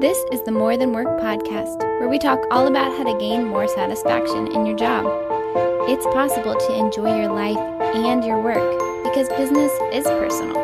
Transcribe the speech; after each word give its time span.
This 0.00 0.16
is 0.32 0.40
the 0.44 0.50
More 0.50 0.78
Than 0.78 0.94
Work 0.94 1.20
podcast, 1.20 1.78
where 2.00 2.08
we 2.08 2.18
talk 2.18 2.40
all 2.50 2.66
about 2.66 2.96
how 2.96 3.04
to 3.04 3.18
gain 3.18 3.46
more 3.46 3.68
satisfaction 3.68 4.50
in 4.50 4.64
your 4.64 4.74
job. 4.74 5.04
It's 5.90 6.06
possible 6.06 6.54
to 6.54 6.74
enjoy 6.74 7.20
your 7.20 7.30
life 7.30 7.58
and 7.94 8.24
your 8.24 8.40
work 8.40 9.04
because 9.04 9.28
business 9.28 9.70
is 9.92 10.04
personal. 10.04 10.56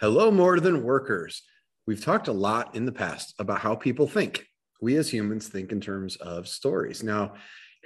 Hello, 0.00 0.30
More 0.30 0.60
Than 0.60 0.82
Workers. 0.82 1.42
We've 1.86 2.02
talked 2.02 2.28
a 2.28 2.32
lot 2.32 2.74
in 2.74 2.86
the 2.86 2.92
past 2.92 3.34
about 3.38 3.60
how 3.60 3.74
people 3.74 4.06
think. 4.06 4.46
We 4.80 4.96
as 4.96 5.12
humans 5.12 5.46
think 5.46 5.72
in 5.72 5.82
terms 5.82 6.16
of 6.16 6.48
stories. 6.48 7.02
Now, 7.02 7.34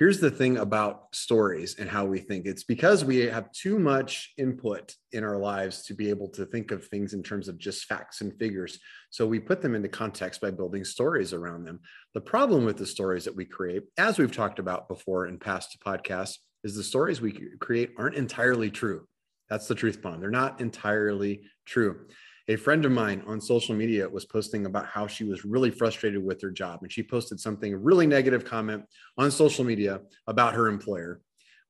here's 0.03 0.19
the 0.19 0.33
thing 0.33 0.57
about 0.57 1.07
stories 1.13 1.77
and 1.79 1.89
how 1.89 2.05
we 2.05 2.19
think. 2.19 2.45
It's 2.45 2.65
because 2.65 3.05
we 3.05 3.19
have 3.19 3.53
too 3.53 3.79
much 3.79 4.33
input 4.37 4.97
in 5.13 5.23
our 5.23 5.37
lives 5.37 5.85
to 5.85 5.95
be 5.95 6.11
able 6.11 6.29
to 6.31 6.45
think 6.45 6.73
of 6.73 6.85
things 6.85 7.15
in 7.15 7.23
terms 7.23 7.47
of 7.47 7.57
just 7.57 7.85
facts 7.85 8.21
and 8.21 8.37
figures. 8.37 8.81
So 9.11 9.29
we 9.29 9.39
put 9.39 9.63
them 9.63 9.77
into 9.77 9.89
context 9.89 10.41
by 10.41 10.51
building 10.51 10.83
stories 10.83 11.33
around 11.33 11.63
them. 11.63 11.79
The 12.15 12.21
problem 12.21 12.65
with 12.65 12.79
the 12.79 12.85
stories 12.85 13.25
that 13.27 13.37
we 13.37 13.45
create 13.45 13.85
as 13.97 14.19
we've 14.19 14.35
talked 14.35 14.59
about 14.59 14.89
before 14.89 15.29
in 15.29 15.39
past 15.39 15.79
podcasts 15.87 16.39
is 16.65 16.75
the 16.75 16.83
stories 16.83 17.21
we 17.21 17.39
create 17.61 17.91
aren't 17.97 18.17
entirely 18.17 18.73
true 18.73 19.07
that's 19.49 19.67
the 19.67 19.75
truth 19.75 20.01
bomb 20.03 20.21
they're 20.21 20.31
not 20.31 20.61
entirely 20.61 21.43
true. 21.67 22.07
A 22.49 22.57
friend 22.57 22.85
of 22.85 22.91
mine 22.91 23.23
on 23.27 23.41
social 23.41 23.75
media 23.75 24.09
was 24.09 24.25
posting 24.25 24.67
about 24.67 24.87
how 24.87 25.07
she 25.07 25.23
was 25.23 25.45
really 25.45 25.71
frustrated 25.71 26.23
with 26.25 26.43
her 26.43 26.51
job 26.51 26.81
and 26.83 26.91
she 26.91 27.03
posted 27.03 27.39
something 27.39 27.75
really 27.75 28.07
negative 28.07 28.45
comment 28.45 28.85
on 29.17 29.31
social 29.31 29.65
media 29.65 30.01
about 30.27 30.55
her 30.55 30.67
employer 30.67 31.21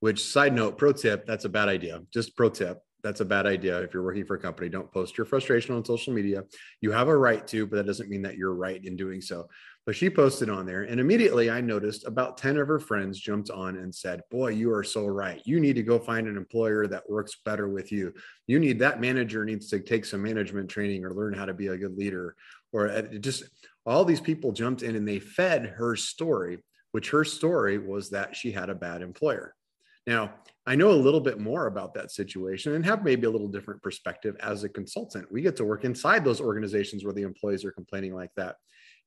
which 0.02 0.24
side 0.24 0.52
note 0.52 0.76
pro 0.76 0.92
tip 0.92 1.24
that's 1.26 1.44
a 1.44 1.48
bad 1.48 1.68
idea. 1.68 2.00
Just 2.12 2.36
pro 2.36 2.48
tip 2.48 2.82
that's 3.04 3.20
a 3.20 3.24
bad 3.24 3.46
idea. 3.46 3.80
If 3.80 3.94
you're 3.94 4.02
working 4.02 4.24
for 4.24 4.34
a 4.34 4.40
company 4.40 4.68
don't 4.68 4.90
post 4.90 5.16
your 5.16 5.24
frustration 5.24 5.76
on 5.76 5.84
social 5.84 6.12
media. 6.12 6.42
You 6.80 6.90
have 6.90 7.06
a 7.06 7.16
right 7.16 7.46
to 7.48 7.66
but 7.66 7.76
that 7.76 7.86
doesn't 7.86 8.10
mean 8.10 8.22
that 8.22 8.36
you're 8.36 8.54
right 8.54 8.84
in 8.84 8.96
doing 8.96 9.20
so 9.20 9.48
but 9.84 9.96
she 9.96 10.08
posted 10.08 10.48
on 10.48 10.64
there, 10.64 10.82
and 10.82 11.00
immediately 11.00 11.50
I 11.50 11.60
noticed 11.60 12.06
about 12.06 12.36
10 12.36 12.56
of 12.56 12.68
her 12.68 12.78
friends 12.78 13.18
jumped 13.18 13.50
on 13.50 13.76
and 13.76 13.92
said, 13.92 14.22
Boy, 14.30 14.50
you 14.50 14.72
are 14.72 14.84
so 14.84 15.06
right. 15.06 15.42
You 15.44 15.58
need 15.58 15.74
to 15.74 15.82
go 15.82 15.98
find 15.98 16.28
an 16.28 16.36
employer 16.36 16.86
that 16.86 17.08
works 17.10 17.36
better 17.44 17.68
with 17.68 17.90
you. 17.90 18.14
You 18.46 18.60
need 18.60 18.78
that 18.78 19.00
manager 19.00 19.44
needs 19.44 19.68
to 19.70 19.80
take 19.80 20.04
some 20.04 20.22
management 20.22 20.68
training 20.68 21.04
or 21.04 21.12
learn 21.12 21.34
how 21.34 21.46
to 21.46 21.54
be 21.54 21.66
a 21.66 21.76
good 21.76 21.96
leader. 21.96 22.36
Or 22.72 22.90
uh, 22.90 23.02
just 23.02 23.44
all 23.84 24.04
these 24.04 24.20
people 24.20 24.52
jumped 24.52 24.82
in 24.82 24.94
and 24.94 25.06
they 25.06 25.18
fed 25.18 25.66
her 25.76 25.96
story, 25.96 26.58
which 26.92 27.10
her 27.10 27.24
story 27.24 27.78
was 27.78 28.10
that 28.10 28.36
she 28.36 28.52
had 28.52 28.70
a 28.70 28.74
bad 28.74 29.02
employer. 29.02 29.54
Now, 30.06 30.34
I 30.66 30.76
know 30.76 30.90
a 30.90 30.92
little 30.92 31.20
bit 31.20 31.40
more 31.40 31.66
about 31.66 31.94
that 31.94 32.12
situation 32.12 32.74
and 32.74 32.86
have 32.86 33.02
maybe 33.02 33.26
a 33.26 33.30
little 33.30 33.48
different 33.48 33.82
perspective 33.82 34.36
as 34.40 34.62
a 34.62 34.68
consultant. 34.68 35.30
We 35.30 35.42
get 35.42 35.56
to 35.56 35.64
work 35.64 35.84
inside 35.84 36.24
those 36.24 36.40
organizations 36.40 37.04
where 37.04 37.14
the 37.14 37.22
employees 37.22 37.64
are 37.64 37.72
complaining 37.72 38.14
like 38.14 38.30
that. 38.36 38.56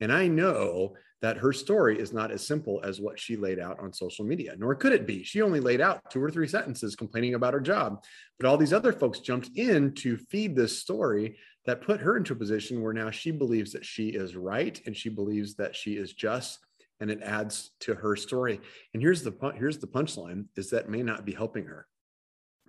And 0.02 0.12
I 0.12 0.28
know 0.28 0.96
that 1.22 1.38
her 1.38 1.54
story 1.54 1.98
is 1.98 2.12
not 2.12 2.30
as 2.30 2.46
simple 2.46 2.82
as 2.84 3.00
what 3.00 3.18
she 3.18 3.38
laid 3.38 3.58
out 3.58 3.80
on 3.80 3.94
social 3.94 4.26
media, 4.26 4.54
nor 4.58 4.76
could 4.76 4.92
it 4.92 5.08
be. 5.08 5.24
She 5.24 5.42
only 5.42 5.62
laid 5.62 5.80
out 5.80 6.02
two 6.12 6.22
or 6.22 6.30
three 6.30 6.48
sentences 6.48 6.96
complaining 6.96 7.36
about 7.36 7.54
her 7.54 7.62
job. 7.62 8.04
But 8.38 8.48
all 8.48 8.58
these 8.58 8.74
other 8.74 8.92
folks 8.92 9.20
jumped 9.22 9.50
in 9.56 9.94
to 9.96 10.18
feed 10.18 10.56
this 10.56 10.80
story 10.80 11.38
that 11.66 11.82
put 11.82 12.02
her 12.02 12.18
into 12.18 12.34
a 12.34 12.38
position 12.38 12.82
where 12.82 12.94
now 12.94 13.12
she 13.12 13.32
believes 13.32 13.72
that 13.72 13.86
she 13.86 14.10
is 14.10 14.36
right 14.36 14.80
and 14.86 14.96
she 14.96 15.10
believes 15.10 15.56
that 15.56 15.76
she 15.76 15.94
is 15.94 16.14
just 16.14 16.60
and 17.00 17.12
it 17.12 17.22
adds 17.22 17.72
to 17.82 17.94
her 17.96 18.16
story. 18.16 18.60
And 18.94 19.02
here's 19.02 19.24
the 19.24 19.34
here's 19.56 19.80
the 19.80 19.88
punchline 19.88 20.46
is 20.56 20.70
that 20.70 20.90
may 20.90 21.04
not 21.04 21.26
be 21.26 21.34
helping 21.34 21.66
her. 21.66 21.88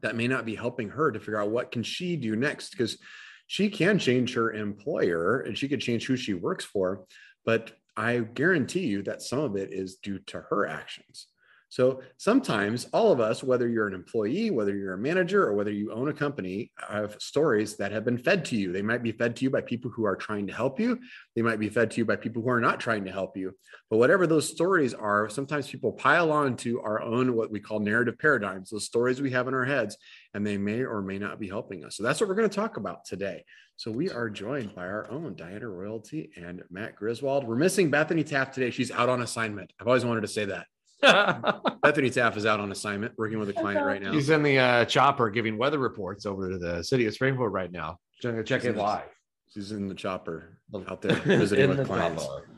That 0.03 0.17
may 0.17 0.29
not 0.29 0.45
be 0.45 0.55
helping 0.55 0.91
her 0.91 1.11
to 1.11 1.19
figure 1.19 1.41
out 1.41 1.51
what 1.51 1.73
can 1.73 1.83
she 1.83 2.17
do 2.17 2.37
next 2.37 2.71
because 2.71 2.99
she 3.47 3.71
can 3.71 3.99
change 3.99 4.35
her 4.35 4.53
employer 4.53 5.41
and 5.41 5.57
she 5.57 5.69
could 5.69 5.81
change 5.81 6.07
who 6.07 6.17
she 6.17 6.35
works 6.35 6.65
for, 6.65 7.05
but 7.45 7.73
I 7.97 8.19
guarantee 8.19 8.87
you 8.87 9.03
that 9.05 9.23
some 9.23 9.39
of 9.39 9.57
it 9.57 9.73
is 9.73 9.97
due 9.97 10.19
to 10.27 10.43
her 10.51 10.67
actions. 10.67 11.29
So 11.69 12.01
sometimes 12.17 12.87
all 12.93 13.11
of 13.11 13.21
us, 13.21 13.43
whether 13.43 13.69
you're 13.69 13.89
an 13.89 13.95
employee, 13.95 14.51
whether 14.51 14.75
you're 14.75 14.95
a 14.95 14.99
manager, 14.99 15.45
or 15.45 15.55
whether 15.55 15.73
you 15.73 15.93
own 15.93 16.09
a 16.09 16.13
company, 16.13 16.71
have 16.89 17.17
stories 17.21 17.77
that 17.77 17.93
have 17.93 18.05
been 18.05 18.19
fed 18.19 18.45
to 18.47 18.57
you. 18.57 18.73
They 18.73 18.83
might 18.83 19.03
be 19.03 19.13
fed 19.13 19.35
to 19.37 19.45
you 19.45 19.51
by 19.51 19.63
people 19.63 19.91
who 19.91 20.05
are 20.07 20.17
trying 20.17 20.47
to 20.47 20.53
help 20.53 20.79
you. 20.79 20.99
They 21.35 21.43
might 21.43 21.59
be 21.59 21.69
fed 21.69 21.91
to 21.91 21.99
you 21.99 22.05
by 22.05 22.17
people 22.17 22.43
who 22.43 22.51
are 22.51 22.61
not 22.61 22.79
trying 22.79 23.05
to 23.07 23.13
help 23.13 23.37
you. 23.37 23.53
But 23.91 23.99
whatever 23.99 24.27
those 24.27 24.49
stories 24.49 24.95
are, 24.95 25.29
sometimes 25.29 25.69
people 25.69 25.93
pile 25.93 26.31
on 26.31 26.57
to 26.59 26.81
our 26.83 27.03
own, 27.03 27.35
what 27.35 27.51
we 27.51 27.61
call 27.61 27.81
narrative 27.81 28.19
paradigms, 28.19 28.71
those 28.71 28.85
stories 28.85 29.21
we 29.21 29.33
have 29.33 29.49
in 29.49 29.55
our 29.55 29.65
heads, 29.65 29.97
and 30.35 30.47
they 30.47 30.59
may 30.59 30.85
or 30.85 31.03
may 31.03 31.19
not 31.19 31.41
be 31.41 31.49
helping 31.49 31.85
us. 31.85 31.97
So 31.97 32.05
that's 32.05 32.21
what 32.21 32.29
we're 32.29 32.37
going 32.37 32.49
to 32.49 32.57
talk 32.57 32.77
about 32.77 33.05
today. 33.05 33.45
So 33.77 33.91
we 33.91 34.09
are 34.11 34.31
joined 34.31 34.75
by 34.75 34.87
our 34.87 35.11
own 35.11 35.35
Diana 35.35 35.69
Royalty 35.69 36.31
and 36.37 36.63
Matt 36.71 36.97
Griswold. 36.97 37.45
We're 37.45 37.57
missing 37.57 37.91
Bethany 37.91 38.25
Taft 38.25 38.55
today. 38.55 38.71
She's 38.71 38.91
out 38.91 39.09
on 39.09 39.21
assignment. 39.21 39.73
I've 39.81 39.87
always 39.87 40.05
wanted 40.05 40.23
to 40.23 40.29
say 40.29 40.47
that. 40.47 40.67
Bethany 41.83 42.11
Taff 42.11 42.37
is 42.37 42.47
out 42.47 42.59
on 42.59 42.73
assignment, 42.73 43.13
working 43.19 43.39
with 43.39 43.51
a 43.51 43.53
client 43.53 43.85
right 43.85 44.03
now. 44.03 44.13
He's 44.13 44.31
in 44.31 44.43
the 44.43 44.59
uh, 44.59 44.85
chopper 44.87 45.29
giving 45.29 45.59
weather 45.59 45.79
reports 45.79 46.25
over 46.25 46.51
to 46.51 46.59
the 46.59 46.83
city 46.83 47.07
of 47.07 47.15
Springfield 47.15 47.53
right 47.53 47.71
now. 47.71 47.99
Check, 48.23 48.47
check 48.47 48.65
it 48.65 48.77
live. 48.77 49.05
She's 49.53 49.73
in 49.73 49.89
the 49.89 49.95
chopper 49.95 50.59
out 50.89 51.03
there 51.03 51.17
visiting 51.25 51.77
with 51.77 51.87
clients. 51.87 52.25
Chopper. 52.25 52.49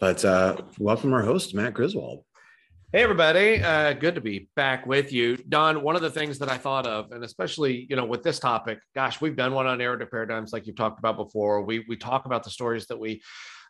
But 0.00 0.24
uh, 0.24 0.56
welcome 0.78 1.12
our 1.12 1.22
host, 1.22 1.54
Matt 1.54 1.74
Griswold. 1.74 2.24
Hey 2.92 3.02
everybody, 3.02 3.62
uh, 3.62 3.94
good 3.94 4.16
to 4.16 4.20
be 4.20 4.50
back 4.54 4.86
with 4.86 5.12
you, 5.12 5.36
Don. 5.36 5.82
One 5.82 5.96
of 5.96 6.02
the 6.02 6.10
things 6.10 6.38
that 6.40 6.50
I 6.50 6.58
thought 6.58 6.86
of, 6.86 7.10
and 7.12 7.24
especially 7.24 7.86
you 7.88 7.96
know 7.96 8.04
with 8.04 8.22
this 8.22 8.38
topic, 8.38 8.80
gosh, 8.94 9.18
we've 9.20 9.36
done 9.36 9.54
one 9.54 9.66
on 9.66 9.78
narrative 9.78 10.10
paradigms 10.10 10.52
like 10.52 10.66
you've 10.66 10.76
talked 10.76 10.98
about 10.98 11.16
before. 11.16 11.62
We 11.62 11.86
we 11.88 11.96
talk 11.96 12.26
about 12.26 12.42
the 12.42 12.50
stories 12.50 12.86
that 12.88 12.98
we 12.98 13.22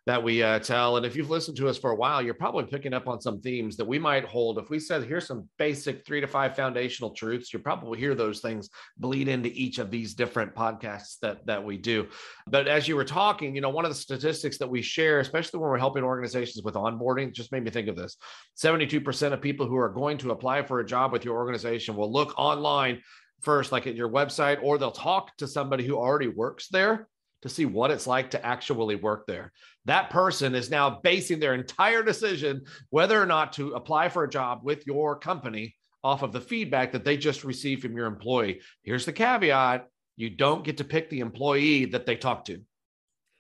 that 0.07 0.23
we 0.23 0.43
uh, 0.43 0.59
tell. 0.59 0.97
And 0.97 1.07
if 1.07 1.15
you've 1.15 1.31
listened 1.31 1.57
to 1.59 1.69
us 1.69 1.79
for 1.79 1.93
a 1.93 1.97
while, 1.97 2.21
you're 2.21 2.35
probably 2.35 2.65
picking 2.65 2.93
up 2.93 3.07
on 3.07 3.21
some 3.21 3.41
themes 3.41 3.77
that 3.77 3.85
we 3.85 4.01
might 4.01 4.25
hold. 4.25 4.59
If 4.59 4.69
we 4.69 4.81
said, 4.81 5.05
here's 5.05 5.29
some 5.29 5.49
basic 5.59 6.05
three 6.05 6.21
to 6.21 6.27
five 6.27 6.57
foundational 6.57 7.11
truths, 7.11 7.53
you 7.53 7.61
probably 7.61 8.01
hear 8.01 8.15
those 8.17 8.41
things 8.41 8.69
bleed 8.97 9.29
into 9.29 9.51
each 9.53 9.79
of 9.79 9.91
these 9.93 10.15
different 10.15 10.55
podcasts 10.55 11.19
that, 11.23 11.47
that 11.47 11.63
we 11.63 11.79
do. 11.79 12.09
But 12.49 12.67
as 12.67 12.89
you 12.89 12.97
were 12.97 13.05
talking, 13.05 13.55
you 13.55 13.61
know, 13.61 13.71
one 13.71 13.85
of 13.85 13.93
the 13.93 13.97
statistics 13.97 14.59
that 14.59 14.69
we 14.69 14.83
share, 14.83 15.21
especially 15.21 15.61
when 15.61 15.71
we're 15.71 15.79
helping 15.79 16.03
organizations 16.03 16.65
with 16.65 16.75
onboarding, 16.75 17.33
just 17.33 17.53
made 17.53 17.63
me 17.63 17.71
think 17.71 17.89
of 17.89 17.95
this 17.95 18.17
72% 18.61 19.33
of 19.33 19.41
people 19.41 19.67
who 19.67 19.77
are 19.77 19.89
going 19.89 20.19
to 20.19 20.33
apply 20.33 20.63
for 20.63 20.81
a 20.81 20.87
job 20.87 21.13
with 21.13 21.25
your 21.25 21.37
organization 21.37 21.95
will 21.95 22.13
look 22.13 22.37
online 22.37 23.01
first, 23.41 23.71
like 23.71 23.87
at 23.87 23.95
your 23.95 24.09
website, 24.09 24.59
or 24.63 24.79
they'll 24.79 24.91
talk 24.91 25.37
to 25.37 25.47
somebody 25.47 25.87
who 25.87 25.97
already 25.97 26.29
works 26.29 26.69
there 26.69 27.09
to 27.43 27.49
see 27.49 27.67
what 27.67 27.91
it's 27.91 28.07
like 28.07 28.31
to 28.31 28.45
actually 28.45 28.97
work 28.97 29.27
there. 29.27 29.53
That 29.85 30.11
person 30.11 30.55
is 30.55 30.71
now 30.71 31.01
basing 31.03 31.41
their 31.41 31.55
entire 31.55 32.03
decision 32.03 32.63
whether 32.91 33.21
or 33.21 33.27
not 33.27 33.53
to 33.55 33.75
apply 33.75 34.09
for 34.09 34.25
a 34.25 34.31
job 34.31 34.61
with 34.63 34.87
your 34.87 35.19
company 35.19 35.77
off 36.05 36.23
of 36.23 36.33
the 36.33 36.41
feedback 36.41 36.93
that 36.93 37.05
they 37.05 37.17
just 37.17 37.45
received 37.45 37.83
from 37.83 37.97
your 37.97 38.07
employee. 38.07 38.61
Here's 38.83 39.05
the 39.05 39.13
caveat 39.13 39.87
you 40.17 40.31
don't 40.31 40.65
get 40.65 40.77
to 40.77 40.85
pick 40.85 41.09
the 41.11 41.21
employee 41.21 41.87
that 41.87 42.07
they 42.07 42.17
talk 42.17 42.45
to 42.45 42.61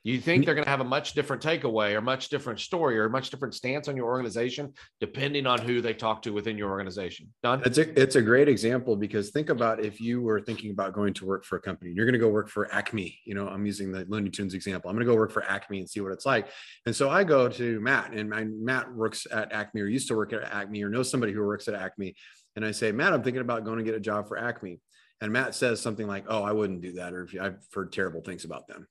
you 0.04 0.20
think 0.20 0.44
they're 0.44 0.54
going 0.54 0.64
to 0.64 0.70
have 0.70 0.80
a 0.80 0.84
much 0.84 1.12
different 1.12 1.42
takeaway 1.42 1.94
or 1.94 2.00
much 2.00 2.28
different 2.28 2.58
story 2.58 2.98
or 2.98 3.04
a 3.04 3.10
much 3.10 3.30
different 3.30 3.54
stance 3.54 3.88
on 3.88 3.96
your 3.96 4.06
organization 4.06 4.72
depending 5.00 5.46
on 5.46 5.60
who 5.60 5.80
they 5.80 5.94
talk 5.94 6.22
to 6.22 6.32
within 6.32 6.58
your 6.58 6.70
organization? 6.70 7.32
Done 7.42 7.62
it's 7.64 7.78
a, 7.78 8.00
it's 8.00 8.16
a 8.16 8.22
great 8.22 8.48
example 8.48 8.96
because 8.96 9.30
think 9.30 9.50
about 9.50 9.84
if 9.84 10.00
you 10.00 10.22
were 10.22 10.40
thinking 10.40 10.70
about 10.70 10.92
going 10.92 11.14
to 11.14 11.26
work 11.26 11.44
for 11.44 11.56
a 11.56 11.60
company 11.60 11.90
and 11.90 11.96
you're 11.96 12.06
going 12.06 12.14
to 12.14 12.18
go 12.18 12.28
work 12.28 12.48
for 12.48 12.72
acme 12.72 13.18
you 13.24 13.34
know 13.34 13.48
i'm 13.48 13.64
using 13.66 13.92
the 13.92 14.04
looney 14.08 14.30
tunes 14.30 14.54
example. 14.54 14.90
I'm 14.90 14.96
going 14.96 15.06
to 15.06 15.12
go 15.12 15.16
work 15.16 15.30
for 15.30 15.44
acme 15.44 15.78
and 15.78 15.88
see 15.88 16.00
what 16.00 16.12
it's 16.12 16.26
like. 16.26 16.48
And 16.86 16.94
so 16.94 17.10
i 17.10 17.24
go 17.24 17.48
to 17.48 17.80
matt 17.80 18.12
and 18.12 18.28
my, 18.30 18.44
matt 18.44 18.92
works 18.92 19.26
at 19.30 19.52
acme 19.52 19.80
or 19.80 19.86
used 19.86 20.08
to 20.08 20.16
work 20.16 20.32
at 20.32 20.42
acme 20.42 20.82
or 20.82 20.88
knows 20.88 21.10
somebody 21.10 21.32
who 21.32 21.44
works 21.44 21.69
at 21.69 21.74
acme 21.74 22.14
and 22.56 22.64
i 22.64 22.70
say 22.70 22.92
matt 22.92 23.12
i'm 23.12 23.22
thinking 23.22 23.42
about 23.42 23.64
going 23.64 23.78
to 23.78 23.84
get 23.84 23.94
a 23.94 24.00
job 24.00 24.28
for 24.28 24.38
acme. 24.38 24.80
And 25.20 25.32
matt 25.32 25.54
says 25.54 25.80
something 25.80 26.06
like 26.06 26.25
oh 26.28 26.43
i 26.43 26.52
wouldn't 26.52 26.82
do 26.82 26.94
that 26.94 27.14
or 27.14 27.22
if 27.22 27.34
you, 27.34 27.43
i've 27.43 27.58
heard 27.72 27.93
terrible 27.93 28.20
things 28.20 28.44
about 28.44 28.66
them 28.66 28.87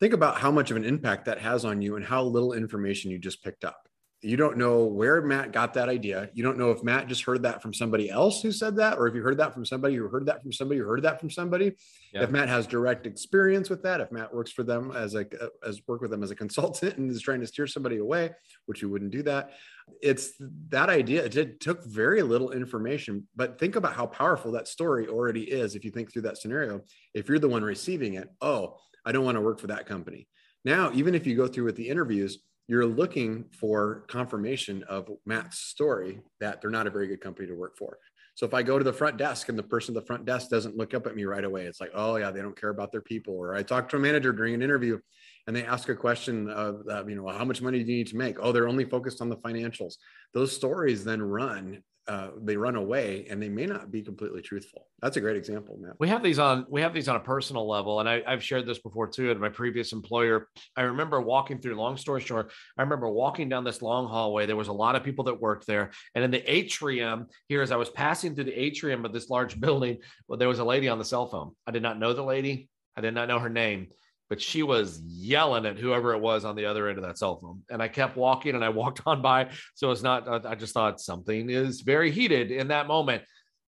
think 0.00 0.12
about 0.12 0.38
how 0.38 0.50
much 0.50 0.70
of 0.70 0.76
an 0.76 0.84
impact 0.84 1.24
that 1.26 1.40
has 1.40 1.64
on 1.64 1.82
you 1.82 1.96
and 1.96 2.04
how 2.04 2.22
little 2.22 2.52
information 2.52 3.10
you 3.10 3.18
just 3.18 3.42
picked 3.42 3.64
up. 3.64 3.88
You 4.24 4.38
don't 4.38 4.56
know 4.56 4.84
where 4.84 5.20
Matt 5.20 5.52
got 5.52 5.74
that 5.74 5.90
idea. 5.90 6.30
You 6.32 6.42
don't 6.42 6.56
know 6.56 6.70
if 6.70 6.82
Matt 6.82 7.08
just 7.08 7.24
heard 7.24 7.42
that 7.42 7.60
from 7.60 7.74
somebody 7.74 8.08
else 8.08 8.40
who 8.40 8.52
said 8.52 8.76
that, 8.76 8.96
or 8.96 9.06
if 9.06 9.14
you 9.14 9.22
heard 9.22 9.36
that 9.36 9.52
from 9.52 9.66
somebody 9.66 9.96
who 9.96 10.08
heard 10.08 10.24
that 10.26 10.42
from 10.42 10.50
somebody 10.50 10.80
who 10.80 10.86
heard 10.86 11.02
that 11.02 11.20
from 11.20 11.28
somebody. 11.28 11.72
Yeah. 12.12 12.22
If 12.22 12.30
Matt 12.30 12.48
has 12.48 12.66
direct 12.66 13.06
experience 13.06 13.68
with 13.68 13.82
that, 13.82 14.00
if 14.00 14.10
Matt 14.10 14.34
works 14.34 14.50
for 14.50 14.62
them 14.62 14.92
as 14.92 15.14
a 15.14 15.26
as 15.62 15.82
work 15.86 16.00
with 16.00 16.10
them 16.10 16.22
as 16.22 16.30
a 16.30 16.34
consultant 16.34 16.96
and 16.96 17.10
is 17.10 17.20
trying 17.20 17.40
to 17.40 17.46
steer 17.46 17.66
somebody 17.66 17.98
away, 17.98 18.30
which 18.64 18.80
you 18.80 18.88
wouldn't 18.88 19.10
do 19.10 19.22
that. 19.24 19.52
It's 20.00 20.32
that 20.70 20.88
idea. 20.88 21.26
It 21.26 21.60
took 21.60 21.84
very 21.84 22.22
little 22.22 22.52
information, 22.52 23.28
but 23.36 23.58
think 23.58 23.76
about 23.76 23.92
how 23.92 24.06
powerful 24.06 24.52
that 24.52 24.68
story 24.68 25.06
already 25.06 25.42
is. 25.42 25.74
If 25.74 25.84
you 25.84 25.90
think 25.90 26.10
through 26.10 26.22
that 26.22 26.38
scenario, 26.38 26.80
if 27.12 27.28
you're 27.28 27.38
the 27.38 27.48
one 27.48 27.62
receiving 27.62 28.14
it, 28.14 28.30
oh, 28.40 28.78
I 29.04 29.12
don't 29.12 29.26
want 29.26 29.36
to 29.36 29.42
work 29.42 29.60
for 29.60 29.66
that 29.66 29.86
company. 29.86 30.26
Now, 30.64 30.90
even 30.94 31.14
if 31.14 31.26
you 31.26 31.36
go 31.36 31.46
through 31.46 31.64
with 31.64 31.76
the 31.76 31.90
interviews, 31.90 32.38
you're 32.66 32.86
looking 32.86 33.44
for 33.58 34.04
confirmation 34.08 34.82
of 34.84 35.08
Matt's 35.26 35.58
story 35.58 36.20
that 36.40 36.60
they're 36.60 36.70
not 36.70 36.86
a 36.86 36.90
very 36.90 37.06
good 37.06 37.20
company 37.20 37.46
to 37.48 37.54
work 37.54 37.76
for. 37.76 37.98
So 38.36 38.46
if 38.46 38.54
I 38.54 38.64
go 38.64 38.78
to 38.78 38.84
the 38.84 38.92
front 38.92 39.16
desk 39.16 39.48
and 39.48 39.56
the 39.56 39.62
person 39.62 39.96
at 39.96 40.02
the 40.02 40.06
front 40.06 40.24
desk 40.24 40.48
doesn't 40.48 40.76
look 40.76 40.92
up 40.92 41.06
at 41.06 41.14
me 41.14 41.24
right 41.24 41.44
away, 41.44 41.66
it's 41.66 41.80
like, 41.80 41.92
oh 41.94 42.16
yeah, 42.16 42.32
they 42.32 42.42
don't 42.42 42.58
care 42.60 42.70
about 42.70 42.90
their 42.90 43.00
people. 43.00 43.34
Or 43.34 43.54
I 43.54 43.62
talk 43.62 43.88
to 43.90 43.96
a 43.96 44.00
manager 44.00 44.32
during 44.32 44.54
an 44.54 44.62
interview 44.62 44.98
and 45.46 45.54
they 45.54 45.64
ask 45.64 45.88
a 45.88 45.94
question 45.94 46.50
of, 46.50 46.82
uh, 46.90 47.06
you 47.06 47.14
know, 47.14 47.28
how 47.28 47.44
much 47.44 47.62
money 47.62 47.84
do 47.84 47.92
you 47.92 47.98
need 47.98 48.08
to 48.08 48.16
make? 48.16 48.36
Oh, 48.40 48.50
they're 48.50 48.66
only 48.66 48.86
focused 48.86 49.20
on 49.20 49.28
the 49.28 49.36
financials. 49.36 49.94
Those 50.32 50.52
stories 50.52 51.04
then 51.04 51.22
run 51.22 51.80
uh, 52.06 52.28
they 52.42 52.56
run 52.56 52.76
away 52.76 53.26
and 53.30 53.42
they 53.42 53.48
may 53.48 53.64
not 53.64 53.90
be 53.90 54.02
completely 54.02 54.42
truthful. 54.42 54.86
That's 55.00 55.16
a 55.16 55.20
great 55.20 55.36
example, 55.36 55.78
man. 55.80 55.94
We 55.98 56.08
have 56.08 56.22
these 56.22 56.38
on 56.38 56.66
we 56.68 56.82
have 56.82 56.92
these 56.92 57.08
on 57.08 57.16
a 57.16 57.20
personal 57.20 57.66
level, 57.68 58.00
and 58.00 58.08
I, 58.08 58.22
have 58.26 58.42
shared 58.42 58.66
this 58.66 58.78
before 58.78 59.06
too. 59.08 59.30
At 59.30 59.38
my 59.38 59.48
previous 59.48 59.92
employer, 59.92 60.48
I 60.76 60.82
remember 60.82 61.20
walking 61.20 61.58
through. 61.58 61.74
Long 61.76 61.96
story 61.96 62.20
short, 62.20 62.52
I 62.76 62.82
remember 62.82 63.08
walking 63.08 63.48
down 63.48 63.64
this 63.64 63.82
long 63.82 64.06
hallway. 64.06 64.46
There 64.46 64.56
was 64.56 64.68
a 64.68 64.72
lot 64.72 64.96
of 64.96 65.02
people 65.02 65.24
that 65.24 65.40
worked 65.40 65.66
there, 65.66 65.92
and 66.14 66.24
in 66.24 66.30
the 66.30 66.52
atrium 66.52 67.26
here, 67.48 67.62
as 67.62 67.72
I 67.72 67.76
was 67.76 67.90
passing 67.90 68.34
through 68.34 68.44
the 68.44 68.60
atrium 68.60 69.04
of 69.04 69.12
this 69.12 69.30
large 69.30 69.58
building, 69.64 69.98
well, 70.28 70.38
there 70.38 70.48
was 70.48 70.58
a 70.58 70.64
lady 70.64 70.88
on 70.88 70.98
the 70.98 71.04
cell 71.04 71.26
phone. 71.26 71.52
I 71.66 71.70
did 71.70 71.82
not 71.82 71.98
know 71.98 72.12
the 72.12 72.22
lady. 72.22 72.68
I 72.96 73.00
did 73.00 73.14
not 73.14 73.28
know 73.28 73.38
her 73.38 73.48
name 73.48 73.88
but 74.28 74.40
she 74.40 74.62
was 74.62 75.00
yelling 75.04 75.66
at 75.66 75.78
whoever 75.78 76.14
it 76.14 76.20
was 76.20 76.44
on 76.44 76.56
the 76.56 76.66
other 76.66 76.88
end 76.88 76.98
of 76.98 77.04
that 77.04 77.18
cell 77.18 77.38
phone. 77.38 77.62
And 77.70 77.82
I 77.82 77.88
kept 77.88 78.16
walking 78.16 78.54
and 78.54 78.64
I 78.64 78.70
walked 78.70 79.02
on 79.06 79.22
by. 79.22 79.50
So 79.74 79.90
it's 79.90 80.02
not, 80.02 80.46
I 80.46 80.54
just 80.54 80.74
thought 80.74 81.00
something 81.00 81.50
is 81.50 81.82
very 81.82 82.10
heated 82.10 82.50
in 82.50 82.68
that 82.68 82.86
moment. 82.86 83.22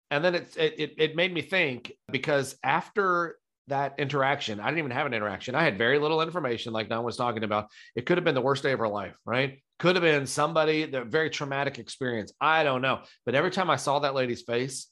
And 0.09 0.23
then 0.23 0.35
it, 0.35 0.55
it, 0.57 0.93
it 0.97 1.15
made 1.15 1.33
me 1.33 1.41
think 1.41 1.93
because 2.11 2.57
after 2.63 3.37
that 3.67 3.95
interaction, 3.97 4.59
I 4.59 4.65
didn't 4.65 4.79
even 4.79 4.91
have 4.91 5.05
an 5.05 5.13
interaction. 5.13 5.55
I 5.55 5.63
had 5.63 5.77
very 5.77 5.97
little 5.97 6.21
information, 6.21 6.73
like 6.73 6.89
Don 6.89 7.05
was 7.05 7.15
talking 7.15 7.45
about. 7.45 7.67
It 7.95 8.05
could 8.05 8.17
have 8.17 8.25
been 8.25 8.35
the 8.35 8.41
worst 8.41 8.63
day 8.63 8.73
of 8.73 8.79
her 8.79 8.87
life, 8.89 9.15
right? 9.25 9.61
Could 9.79 9.95
have 9.95 10.03
been 10.03 10.27
somebody, 10.27 10.85
the 10.85 11.05
very 11.05 11.29
traumatic 11.29 11.79
experience. 11.79 12.33
I 12.41 12.63
don't 12.65 12.81
know. 12.81 13.01
But 13.25 13.35
every 13.35 13.51
time 13.51 13.69
I 13.69 13.77
saw 13.77 13.99
that 13.99 14.13
lady's 14.13 14.41
face, 14.41 14.87